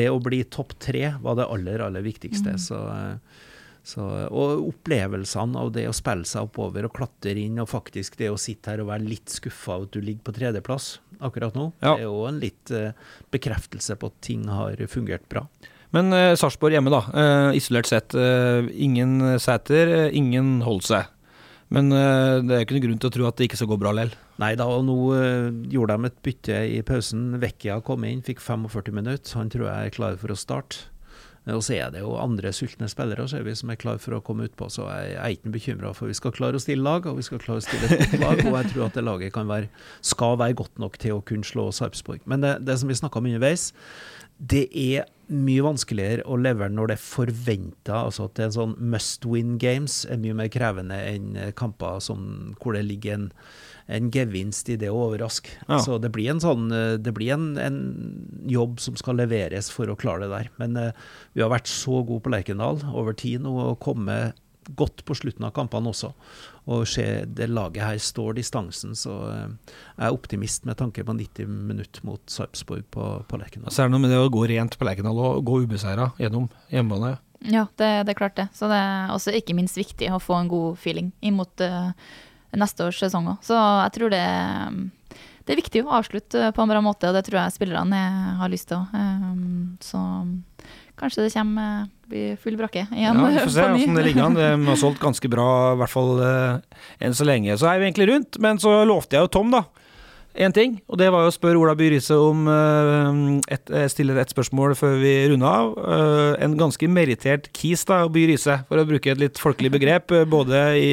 det 0.00 0.08
å 0.10 0.20
bli 0.24 0.42
topp 0.48 0.76
tre 0.80 1.14
var 1.20 1.40
det 1.40 1.50
aller, 1.52 1.84
aller 1.88 2.04
viktigste. 2.04 2.56
Så, 2.60 2.80
eh, 2.90 3.42
så, 3.84 4.04
og 4.32 4.62
opplevelsene 4.70 5.60
av 5.60 5.70
det 5.74 5.84
å 5.90 5.94
spille 5.96 6.24
seg 6.28 6.46
oppover 6.48 6.86
og 6.88 6.94
klatre 6.96 7.34
inn, 7.36 7.58
og 7.60 7.68
faktisk 7.68 8.16
det 8.20 8.30
å 8.32 8.38
sitte 8.40 8.72
her 8.72 8.80
og 8.80 8.88
være 8.88 9.04
litt 9.04 9.28
skuffa 9.28 9.76
av 9.76 9.86
at 9.86 9.92
du 9.92 10.00
ligger 10.00 10.24
på 10.24 10.34
tredjeplass 10.38 10.86
akkurat 11.24 11.54
nå, 11.56 11.66
Ja. 11.84 11.94
det 11.94 12.04
er 12.04 12.08
jo 12.08 12.24
en 12.28 12.40
litt 12.42 12.72
eh, 12.74 12.96
bekreftelse 13.32 13.96
på 14.00 14.08
at 14.10 14.16
ting 14.24 14.46
har 14.48 14.80
fungert 14.90 15.28
bra. 15.30 15.44
Men 15.94 16.08
uh, 16.10 16.32
Sarpsborg 16.34 16.74
hjemme, 16.74 16.90
da. 16.90 17.04
eh, 17.14 17.56
isolert 17.60 17.86
sett. 17.86 18.14
eh, 18.18 18.66
ingen 18.74 19.38
seter, 19.38 20.10
ingen 20.10 20.56
ingen 20.64 20.80
seg. 20.82 21.06
Men 21.70 21.92
eh, 21.94 22.40
det 22.44 22.56
er 22.56 22.64
ikke 22.64 22.74
noen 22.76 22.86
grunn 22.88 22.98
til 23.02 23.10
å 23.10 23.14
tro 23.14 23.28
at 23.28 23.36
det 23.38 23.46
ikke 23.48 23.60
skal 23.60 23.70
gå 23.70 23.78
bra 23.80 23.92
likevel. 23.94 24.16
Nei 24.42 24.52
da, 24.58 24.66
og 24.66 24.82
nå 24.88 24.96
eh, 25.14 25.46
gjorde 25.70 25.96
de 26.00 26.10
et 26.10 26.18
bytte 26.26 26.58
i 26.76 26.80
pausen. 26.86 27.38
Vekkia 27.42 27.78
kom 27.86 28.04
inn, 28.08 28.24
fikk 28.26 28.42
45 28.42 28.90
minutter. 28.94 29.38
Han 29.38 29.52
tror 29.54 29.68
jeg 29.70 29.92
er 29.92 29.94
klar 29.94 30.18
for 30.20 30.34
å 30.34 30.38
starte. 30.38 30.88
Og 31.52 31.60
så 31.66 31.74
er 31.76 31.90
det 31.92 32.00
jo 32.00 32.14
andre 32.16 32.54
sultne 32.56 32.88
spillere 32.88 33.26
ser 33.28 33.44
vi, 33.44 33.52
som 33.58 33.72
er 33.72 33.80
klar 33.80 33.98
for 34.00 34.16
å 34.16 34.22
komme 34.24 34.46
utpå, 34.48 34.70
så 34.72 34.86
jeg, 34.88 35.16
er 35.20 35.34
ikke 35.34 35.52
bekymra. 35.52 35.92
For 35.96 36.08
vi 36.08 36.16
skal 36.16 36.32
klare 36.32 36.56
å 36.56 36.62
stille 36.62 36.84
lag, 36.86 37.04
og 37.10 37.18
vi 37.18 37.26
skal 37.26 37.42
klare 37.42 37.60
å 37.60 37.66
stille 37.66 37.90
et 37.90 38.00
godt 38.00 38.22
lag. 38.22 38.40
Og 38.46 38.56
jeg 38.56 38.70
tror 38.72 38.86
at 38.86 38.96
det 38.96 39.04
laget 39.04 39.36
være, 39.36 39.68
skal 40.00 40.38
være 40.40 40.56
godt 40.62 40.80
nok 40.80 40.96
til 41.02 41.18
å 41.18 41.24
kunne 41.28 41.44
slå 41.44 41.68
Sarpsborg. 41.76 42.24
Men 42.30 42.44
det, 42.44 42.56
det 42.64 42.78
som 42.80 42.88
vi 42.88 42.96
snakka 42.96 43.20
om 43.20 43.28
underveis, 43.28 43.72
det 44.40 44.64
er 44.72 45.04
mye 45.32 45.64
vanskeligere 45.64 46.24
å 46.28 46.36
levere 46.40 46.72
når 46.72 46.90
det 46.90 46.96
er 46.96 47.04
forventa. 47.04 48.00
Altså 48.00 48.26
at 48.26 48.34
det 48.38 48.48
er 48.48 48.56
sånn 48.56 48.74
must 48.80 49.28
win 49.28 49.58
games 49.60 50.02
er 50.08 50.20
mye 50.20 50.36
mer 50.40 50.50
krevende 50.52 50.96
enn 50.96 51.36
kamper 51.58 52.00
som, 52.04 52.56
hvor 52.60 52.76
det 52.76 52.84
ligger 52.88 53.18
en, 53.18 53.30
en 53.86 54.10
gevinst 54.12 54.68
i 54.72 54.78
det 54.80 54.88
å 54.92 55.00
overraske. 55.08 55.58
Ja. 55.68 55.80
Så 55.84 55.98
det 56.00 56.10
blir 56.14 56.30
en 56.32 56.40
sånn 56.42 56.70
eh, 56.72 56.94
Det 57.02 57.12
blir 57.16 57.34
en, 57.34 57.50
en 57.60 57.80
jobb 58.48 58.80
som 58.80 58.96
skal 59.00 59.18
leveres 59.20 59.70
for 59.72 59.90
å 59.90 59.98
klare 59.98 60.24
det 60.24 60.32
der. 60.32 60.48
Men 60.62 60.78
eh, 60.80 61.04
vi 61.36 61.44
har 61.44 61.52
vært 61.52 61.70
så 61.70 62.00
gode 62.02 62.24
på 62.24 62.32
Lerkendal 62.32 62.80
over 62.94 63.16
tid 63.18 63.44
nå 63.44 63.54
og 63.68 63.78
kommet 63.84 64.40
godt 64.64 65.02
på 65.04 65.12
slutten 65.18 65.44
av 65.44 65.52
kampene 65.56 65.90
også. 65.90 66.12
Og 66.72 66.86
se 66.88 67.04
det 67.28 67.50
laget 67.52 67.84
her 67.84 68.00
står 68.00 68.38
distansen, 68.38 68.94
så 68.96 69.18
eh, 69.28 69.74
jeg 69.98 70.06
er 70.06 70.16
optimist 70.16 70.64
med 70.68 70.78
tanke 70.80 71.04
på 71.04 71.16
90 71.18 71.60
minutter 71.68 72.08
mot 72.08 72.22
Sarpsborg 72.30 72.86
på, 72.94 73.10
på 73.28 73.40
Lerkendal. 73.40 73.74
Så 73.74 73.84
er 73.84 73.90
det 73.90 73.96
noe 73.96 74.06
med 74.06 74.14
det 74.14 74.22
å 74.22 74.32
gå 74.32 74.46
rent 74.48 74.78
på 74.80 74.88
Lerkendal 74.88 75.20
og 75.20 75.44
gå 75.44 75.60
ubeseira 75.66 76.12
gjennom 76.20 76.48
hjemmebane. 76.72 77.18
Ja, 77.44 77.66
det, 77.76 77.90
det 78.06 78.14
er 78.14 78.16
klart 78.16 78.38
det. 78.38 78.48
Så 78.56 78.70
det 78.72 78.78
er 78.80 79.12
også 79.12 79.34
ikke 79.36 79.56
minst 79.56 79.76
viktig 79.76 80.08
å 80.14 80.22
få 80.22 80.38
en 80.38 80.48
god 80.48 80.78
feeling 80.80 81.12
imot 81.20 81.60
uh, 81.60 81.92
neste 82.60 82.86
års 82.86 83.00
sesong 83.02 83.32
òg. 83.34 83.42
Så 83.44 83.56
jeg 83.56 83.94
tror 83.96 84.14
det, 84.14 84.24
det 85.44 85.54
er 85.54 85.60
viktig 85.60 85.84
å 85.84 85.96
avslutte 86.00 86.52
på 86.54 86.64
en 86.64 86.72
bra 86.72 86.82
måte, 86.84 87.10
og 87.10 87.18
det 87.18 87.24
tror 87.26 87.42
jeg 87.42 87.56
spillerne 87.56 88.04
har 88.40 88.52
lyst 88.52 88.70
til 88.70 88.80
òg. 88.82 88.94
Um, 88.94 89.76
så 89.84 90.00
kanskje 91.00 91.26
det 91.26 91.34
kommer 91.34 91.86
blir 92.08 92.36
full 92.40 92.56
brakke 92.58 92.84
igjen. 92.84 93.00
Ja, 93.00 93.14
vi 93.16 93.38
får 93.40 93.52
se 93.56 93.68
åssen 93.76 93.98
det 93.98 94.04
ligger 94.08 94.28
an. 94.28 94.38
De 94.38 94.50
har 94.68 94.80
solgt 94.80 95.02
ganske 95.02 95.30
bra, 95.32 95.48
i 95.72 95.80
hvert 95.80 95.92
fall 95.92 96.20
eh, 96.24 96.82
enn 97.04 97.16
så 97.16 97.26
lenge. 97.26 97.56
Så 97.60 97.68
er 97.70 97.80
vi 97.80 97.88
egentlig 97.88 98.10
rundt, 98.12 98.38
men 98.42 98.60
så 98.62 98.82
lovte 98.88 99.18
jeg 99.18 99.26
jo 99.26 99.32
Tom, 99.38 99.54
da. 99.54 99.64
En 100.34 100.50
ting, 100.50 100.80
og 100.90 100.98
det 100.98 101.06
var 101.14 101.22
jo 101.22 101.30
å 101.30 101.34
spørre 101.34 101.60
Ola 101.62 101.76
By 101.78 101.92
Riise 101.92 102.16
om 102.18 102.48
eh, 102.50 103.18
et, 103.54 103.70
Jeg 103.70 103.92
stiller 103.92 104.18
et 104.18 104.32
spørsmål 104.34 104.72
før 104.74 104.96
vi 104.98 105.12
runder 105.30 105.46
av. 105.46 105.68
Eh, 105.78 106.42
en 106.42 106.56
ganske 106.58 106.88
merittert 106.90 107.46
kis, 107.54 107.84
da, 107.86 108.00
By 108.10 108.24
Riise, 108.32 108.56
for 108.66 108.82
å 108.82 108.86
bruke 108.88 109.12
et 109.12 109.22
litt 109.22 109.38
folkelig 109.38 109.70
begrep. 109.76 110.10
eh, 110.10 110.26
Både 110.26 110.64
i, 110.80 110.90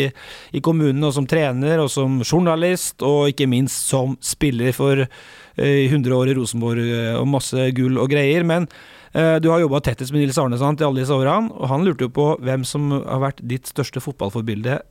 i 0.54 0.62
kommunen 0.62 1.02
og 1.10 1.16
som 1.18 1.26
trener, 1.26 1.82
og 1.82 1.90
som 1.90 2.22
journalist, 2.22 3.02
og 3.02 3.34
ikke 3.34 3.50
minst 3.50 3.90
som 3.90 4.14
spiller 4.22 4.78
for 4.78 5.08
eh, 5.08 5.84
100 5.90 6.14
år 6.22 6.30
i 6.30 6.38
Rosenborg 6.38 6.86
eh, 6.86 7.14
og 7.18 7.26
masse 7.34 7.66
gull 7.82 7.98
og 7.98 8.14
greier. 8.14 8.46
Men 8.46 8.70
eh, 9.18 9.40
du 9.42 9.50
har 9.50 9.66
jobba 9.66 9.82
tettest 9.90 10.14
med 10.14 10.22
Nils 10.22 10.38
Arne 10.38 10.62
sant, 10.62 10.86
i 10.86 10.86
alle 10.86 11.02
disse 11.02 11.18
årene, 11.18 11.50
og 11.58 11.66
han 11.74 11.90
lurte 11.90 12.06
jo 12.06 12.14
på 12.14 12.36
hvem 12.46 12.62
som 12.62 12.92
har 12.94 13.26
vært 13.32 13.42
ditt 13.42 13.74
største 13.74 14.06
fotballforbilde 14.06 14.84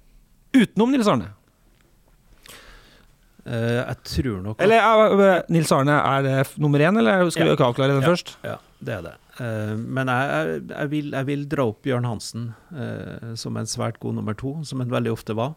utenom 0.59 0.91
Nils 0.91 1.07
Arne. 1.07 1.37
Eh, 3.47 3.81
jeg 3.87 3.97
tror 4.05 4.43
nok 4.45 4.61
Eller 4.61 4.83
uh, 5.15 5.43
Nils 5.49 5.71
Arne, 5.73 5.95
er 5.97 6.23
det 6.27 6.59
nummer 6.61 6.79
én, 6.79 6.99
eller 6.99 7.31
skal 7.31 7.45
vi 7.47 7.49
Ja. 7.49 7.57
ikke 7.57 7.69
avklare 7.73 7.95
den 7.95 8.03
Ja. 8.03 8.09
først? 8.09 8.37
Ja, 8.45 8.57
det 8.85 8.95
er 8.99 9.03
det. 9.03 9.15
Uh, 9.41 9.77
men 9.79 10.07
jeg, 10.09 10.69
jeg, 10.69 10.91
vil, 10.91 11.11
jeg 11.13 11.27
vil 11.27 11.47
dra 11.49 11.65
opp 11.71 11.81
Bjørn 11.83 12.05
Hansen 12.05 12.55
eh, 12.77 13.35
som 13.41 13.57
en 13.57 13.65
svært 13.67 13.99
god 14.01 14.15
nummer 14.19 14.35
to, 14.37 14.59
som 14.65 14.81
en 14.83 14.91
veldig 14.91 15.13
ofte 15.15 15.35
var. 15.35 15.55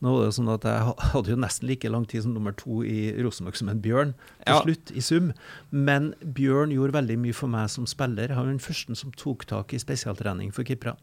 Nå 0.00 0.12
er 0.22 0.26
det 0.30 0.34
sånn 0.38 0.48
at 0.54 0.62
Jeg 0.64 0.94
hadde 1.12 1.32
jo 1.32 1.36
nesten 1.36 1.66
like 1.68 1.90
lang 1.90 2.06
tid 2.06 2.22
som 2.22 2.32
nummer 2.32 2.52
to 2.56 2.82
i 2.86 3.12
Rosenborg 3.20 3.56
som 3.58 3.68
en 3.68 3.80
Bjørn, 3.82 4.14
til 4.46 4.54
Ja. 4.54 4.60
slutt, 4.62 4.92
i 4.96 5.00
sum. 5.00 5.32
Men 5.70 6.14
Bjørn 6.24 6.70
gjorde 6.72 6.94
veldig 6.94 7.18
mye 7.18 7.34
for 7.34 7.48
meg 7.48 7.68
som 7.68 7.84
spiller. 7.84 8.28
Han 8.32 8.44
var 8.46 8.52
den 8.52 8.60
første 8.62 8.96
som 8.96 9.10
tok 9.12 9.44
tak 9.50 9.74
i 9.74 9.78
spesialtrening 9.82 10.54
for 10.54 10.62
keepere. 10.62 10.96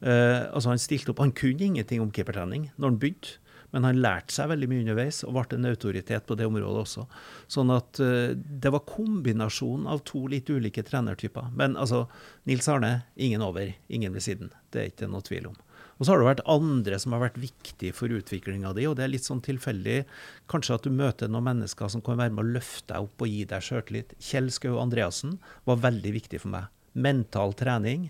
Altså 0.00 0.68
Han 0.70 0.78
stilte 0.78 1.10
opp, 1.10 1.18
han 1.18 1.32
kunne 1.32 1.60
ingenting 1.60 2.00
om 2.00 2.10
keepertrening 2.14 2.70
når 2.78 2.88
han 2.88 2.98
begynte. 2.98 3.38
Men 3.74 3.84
han 3.84 4.00
lærte 4.00 4.32
seg 4.32 4.48
veldig 4.52 4.68
mye 4.70 4.82
underveis, 4.86 5.20
og 5.26 5.34
ble 5.36 5.58
en 5.58 5.68
autoritet 5.68 6.26
på 6.28 6.36
det 6.38 6.48
området 6.48 6.82
også. 6.86 7.04
Sånn 7.52 7.72
at 7.74 8.00
eh, 8.00 8.32
det 8.34 8.72
var 8.72 8.86
kombinasjonen 8.88 9.88
av 9.92 10.04
to 10.08 10.24
litt 10.32 10.48
ulike 10.48 10.84
trenertyper. 10.86 11.50
Men 11.58 11.76
altså, 11.76 12.06
Nils 12.48 12.68
Arne, 12.72 13.02
ingen 13.16 13.44
over, 13.44 13.74
ingen 13.92 14.16
ved 14.16 14.24
siden. 14.24 14.52
Det 14.72 14.80
er 14.82 14.92
ikke 14.92 15.10
noe 15.12 15.26
tvil 15.26 15.50
om. 15.52 15.58
Og 15.98 16.06
så 16.06 16.12
har 16.12 16.20
det 16.20 16.28
vært 16.28 16.44
andre 16.46 16.98
som 17.02 17.14
har 17.14 17.24
vært 17.24 17.40
viktige 17.42 17.94
for 17.96 18.12
utviklinga 18.14 18.70
di, 18.76 18.86
og 18.86 18.94
det 18.98 19.04
er 19.04 19.12
litt 19.12 19.26
sånn 19.26 19.42
tilfeldig. 19.44 20.04
Kanskje 20.50 20.76
at 20.78 20.86
du 20.86 20.94
møter 20.94 21.30
noen 21.30 21.48
mennesker 21.50 21.90
som 21.90 22.04
kan 22.06 22.20
være 22.20 22.36
med 22.36 22.44
å 22.44 22.52
løfte 22.58 22.92
deg 22.92 23.08
opp 23.08 23.26
og 23.26 23.32
gi 23.32 23.42
deg 23.50 23.66
sjøltillit. 23.66 24.14
Kjell 24.22 24.52
Skau 24.54 24.78
Andreassen 24.78 25.36
var 25.66 25.82
veldig 25.82 26.14
viktig 26.14 26.40
for 26.44 26.54
meg. 26.54 26.70
Mental 26.94 27.52
trening. 27.58 28.08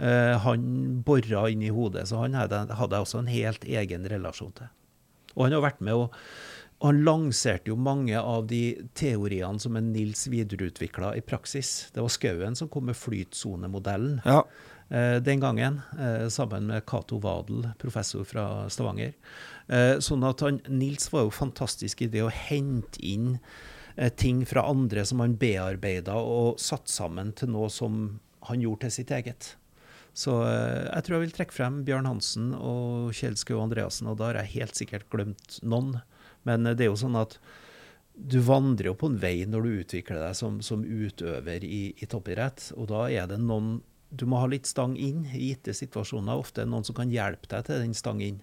Uh, 0.00 0.34
han 0.42 0.66
bora 1.06 1.46
inn 1.52 1.62
i 1.62 1.70
hodet, 1.74 2.08
så 2.10 2.24
han 2.24 2.34
hadde, 2.34 2.64
jeg 2.66 2.98
også 2.98 3.22
en 3.22 3.30
helt 3.30 3.66
egen 3.68 4.06
relasjon 4.10 4.54
til. 4.58 4.70
Og 5.36 5.46
han 5.46 5.52
har 5.56 5.62
vært 5.62 5.80
med 5.84 5.94
og, 5.94 6.16
og 6.80 6.86
han 6.88 7.02
lanserte 7.04 7.68
jo 7.70 7.76
mange 7.76 8.16
av 8.18 8.46
de 8.48 8.74
teoriene 8.96 9.60
som 9.60 9.76
en 9.76 9.92
Nils 9.92 10.26
videreutvikla 10.32 11.12
i 11.18 11.20
praksis. 11.20 11.90
Det 11.94 12.00
var 12.00 12.08
Skauen 12.14 12.56
som 12.56 12.68
kom 12.72 12.86
med 12.88 12.96
flytsonemodellen 12.96 14.20
Ja. 14.24 14.42
eh, 14.90 15.18
den 15.20 15.40
gangen, 15.40 15.82
eh, 15.98 16.28
sammen 16.28 16.66
med 16.66 16.86
Cato 16.86 17.18
Wadel, 17.20 17.68
professor 17.78 18.24
fra 18.24 18.68
Stavanger. 18.72 19.12
Eh, 19.68 19.98
sånn 20.00 20.24
at 20.26 20.40
han, 20.40 20.60
Nils 20.68 21.12
var 21.12 21.26
jo 21.28 21.30
fantastisk 21.30 22.02
i 22.02 22.08
det 22.10 22.22
å 22.24 22.32
hente 22.32 22.98
inn 23.04 23.38
eh, 23.96 24.08
ting 24.08 24.44
fra 24.46 24.64
andre 24.70 25.04
som 25.04 25.20
han 25.20 25.36
bearbeida 25.36 26.16
og 26.16 26.58
satt 26.58 26.88
sammen 26.88 27.32
til 27.36 27.52
noe 27.52 27.68
som 27.70 28.20
han 28.48 28.60
gjorde 28.64 28.88
til 28.88 28.90
sitt 28.90 29.10
eget. 29.10 29.54
Så 30.16 30.36
eh, 30.44 30.86
jeg 30.88 31.06
tror 31.06 31.16
jeg 31.16 31.26
vil 31.26 31.34
trekke 31.36 31.54
frem 31.54 31.80
Bjørn 31.86 32.08
Hansen 32.08 32.52
og 32.56 33.10
Kjell 33.16 33.38
Skau 33.38 33.60
Andreassen, 33.62 34.10
og 34.10 34.18
da 34.20 34.30
har 34.30 34.40
jeg 34.42 34.54
helt 34.58 34.78
sikkert 34.78 35.08
glemt 35.12 35.58
noen. 35.62 36.00
Men 36.48 36.66
eh, 36.66 36.76
det 36.76 36.86
er 36.86 36.92
jo 36.92 37.00
sånn 37.00 37.18
at 37.20 37.38
du 38.20 38.40
vandrer 38.44 38.90
jo 38.90 38.96
på 38.98 39.08
en 39.08 39.20
vei 39.22 39.46
når 39.48 39.64
du 39.64 39.76
utvikler 39.80 40.20
deg 40.20 40.36
som, 40.36 40.58
som 40.64 40.82
utøver 40.84 41.64
i, 41.64 41.82
i 41.96 42.08
toppidrett, 42.10 42.72
og 42.76 42.90
da 42.90 43.06
er 43.08 43.30
det 43.30 43.40
noen 43.40 43.78
Du 44.10 44.24
må 44.26 44.40
ha 44.42 44.48
litt 44.50 44.66
stang 44.66 44.96
inn 44.98 45.22
i 45.30 45.52
gitte 45.52 45.70
situasjoner. 45.70 46.34
Ofte 46.34 46.64
noen 46.66 46.82
som 46.82 46.96
kan 46.98 47.12
hjelpe 47.14 47.46
deg 47.52 47.68
til 47.68 47.78
den 47.78 47.94
stang 47.94 48.18
inn. 48.26 48.40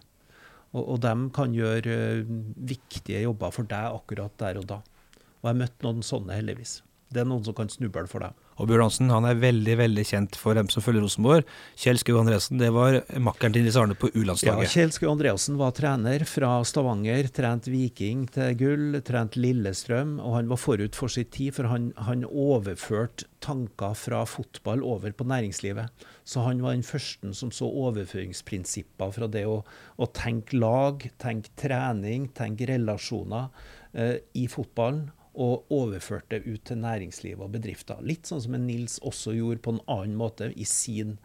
Og, 0.72 0.80
og 0.94 1.02
de 1.04 1.12
kan 1.36 1.52
gjøre 1.52 1.98
eh, 2.22 2.30
viktige 2.56 3.26
jobber 3.26 3.52
for 3.52 3.68
deg 3.68 3.98
akkurat 3.98 4.32
der 4.40 4.62
og 4.62 4.70
da. 4.70 4.78
Og 4.80 5.44
jeg 5.44 5.52
har 5.52 5.60
møtt 5.60 5.84
noen 5.84 6.00
sånne, 6.08 6.38
heldigvis. 6.40 6.78
Det 7.14 7.24
er 7.24 7.28
noen 7.30 7.44
som 7.46 7.56
kan 7.56 7.70
snuble 7.72 8.08
for 8.12 8.24
deg. 8.26 8.36
Og 8.58 8.66
Bjørn 8.68 8.88
Hansen 8.88 9.12
han 9.14 9.26
er 9.30 9.38
veldig 9.38 9.76
veldig 9.78 10.04
kjent 10.10 10.38
for 10.40 10.58
dem 10.58 10.68
som 10.74 10.82
følger 10.82 11.04
Rosenborg. 11.06 11.46
Kjell 11.78 12.00
Skau 12.02 12.18
Andreassen 12.20 12.58
det 12.60 12.72
var 12.74 12.98
makkeren 13.22 13.54
til 13.54 13.64
Nils 13.64 13.78
Arne 13.78 13.96
på 13.98 14.10
Ja, 14.10 14.24
U-landslaget. 14.24 14.72
Kjell 14.74 14.94
Skau 14.96 15.12
Andreassen 15.12 15.60
var 15.60 15.76
trener 15.78 16.26
fra 16.28 16.56
Stavanger, 16.66 17.30
trent 17.34 17.70
Viking 17.70 18.26
til 18.34 18.58
gull, 18.58 19.00
trent 19.06 19.38
Lillestrøm, 19.38 20.18
og 20.18 20.40
han 20.40 20.50
var 20.50 20.62
forut 20.62 20.98
for 20.98 21.14
sin 21.14 21.30
tid, 21.30 21.54
for 21.58 21.70
han, 21.70 21.92
han 22.10 22.26
overførte 22.28 23.30
tanker 23.46 23.94
fra 23.98 24.24
fotball 24.26 24.82
over 24.84 25.14
på 25.14 25.28
næringslivet. 25.30 26.08
Så 26.26 26.42
han 26.48 26.64
var 26.66 26.74
den 26.74 26.86
første 26.88 27.34
som 27.38 27.54
så 27.54 27.70
overføringsprinsipper 27.70 29.14
fra 29.14 29.30
det 29.32 29.46
å, 29.48 29.62
å 30.02 30.10
tenke 30.18 30.58
lag, 30.58 31.06
tenke 31.22 31.54
trening, 31.62 32.32
tenke 32.36 32.68
relasjoner 32.74 33.52
eh, 33.94 34.18
i 34.34 34.48
fotballen, 34.52 35.12
og 35.38 35.68
overførte 35.74 36.40
det 36.40 36.48
ut 36.50 36.64
til 36.66 36.80
næringsliv 36.82 37.42
og 37.46 37.52
bedrifter. 37.54 38.00
Litt 38.02 38.26
sånn 38.26 38.42
som 38.42 38.56
Nils 38.66 38.98
også 39.06 39.36
gjorde 39.38 39.62
på 39.62 39.76
en 39.76 39.84
annen 39.88 40.16
måte 40.18 40.50
i 40.58 40.66
sin, 40.66 41.18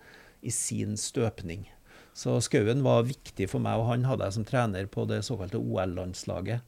i 0.45 0.53
sin 0.53 0.99
støpning. 1.01 1.65
Så 2.13 2.35
Skauen 2.45 2.83
var 2.85 3.07
viktig 3.09 3.47
for 3.49 3.65
meg, 3.65 3.81
og 3.81 3.89
han 3.89 4.05
hadde 4.05 4.27
jeg 4.29 4.37
som 4.37 4.45
trener 4.45 4.85
på 4.93 5.07
det 5.09 5.23
såkalte 5.25 5.57
OL-landslaget. 5.63 6.61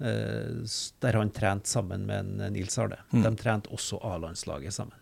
eh, 0.00 0.64
Der 1.00 1.12
han 1.18 1.30
trente 1.30 1.68
sammen 1.68 2.06
med 2.06 2.38
Nils 2.52 2.78
Arne. 2.78 2.98
De 3.12 3.34
trente 3.36 3.68
også 3.72 4.00
A-landslaget 4.04 4.72
sammen. 4.72 4.96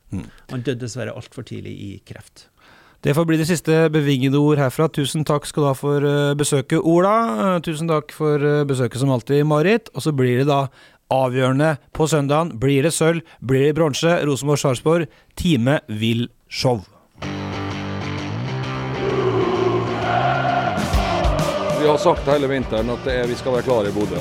Han 0.50 0.62
døde 0.62 0.80
dessverre 0.83 1.14
altfor 1.14 1.42
tidlig 1.46 1.72
i 1.78 1.92
kreft. 2.07 2.48
Det 3.04 3.12
får 3.14 3.26
bli 3.28 3.37
det 3.37 3.44
siste 3.50 3.90
bevingede 3.92 4.38
ord 4.40 4.57
herfra. 4.57 4.87
Tusen 4.88 5.26
takk 5.28 5.44
skal 5.44 5.62
du 5.62 5.66
ha 5.68 5.74
for 5.76 6.00
eh, 6.09 6.35
besøket, 6.40 6.80
Ola. 6.80 7.57
Eh, 7.57 7.61
Tusen 7.66 7.87
takk 7.90 8.14
for 8.16 8.40
eh, 8.40 8.62
besøket 8.64 8.96
som 9.02 9.11
alltid, 9.12 9.42
Marit. 9.44 9.90
Og 9.94 10.00
så 10.07 10.12
blir 10.16 10.38
det 10.40 10.46
da 10.48 10.62
avgjørende 11.14 11.77
på 11.94 12.09
søndagen. 12.11 12.55
Blir 12.61 12.87
det 12.87 12.94
sølv? 12.96 13.22
Blir 13.40 13.68
det 13.68 13.77
bronse? 13.79 14.18
Rosenborg-Sarpsborg. 14.27 15.07
Time 15.38 15.81
vil 15.88 16.29
show. 16.48 16.83
Vi 21.81 21.90
har 21.90 21.98
sagt 22.00 22.29
hele 22.33 22.48
vinteren 22.48 22.90
at 22.94 23.07
er, 23.12 23.27
vi 23.29 23.37
skal 23.37 23.59
være 23.59 23.66
klare 23.66 23.90
i 23.90 23.96
Bodø. 23.96 24.20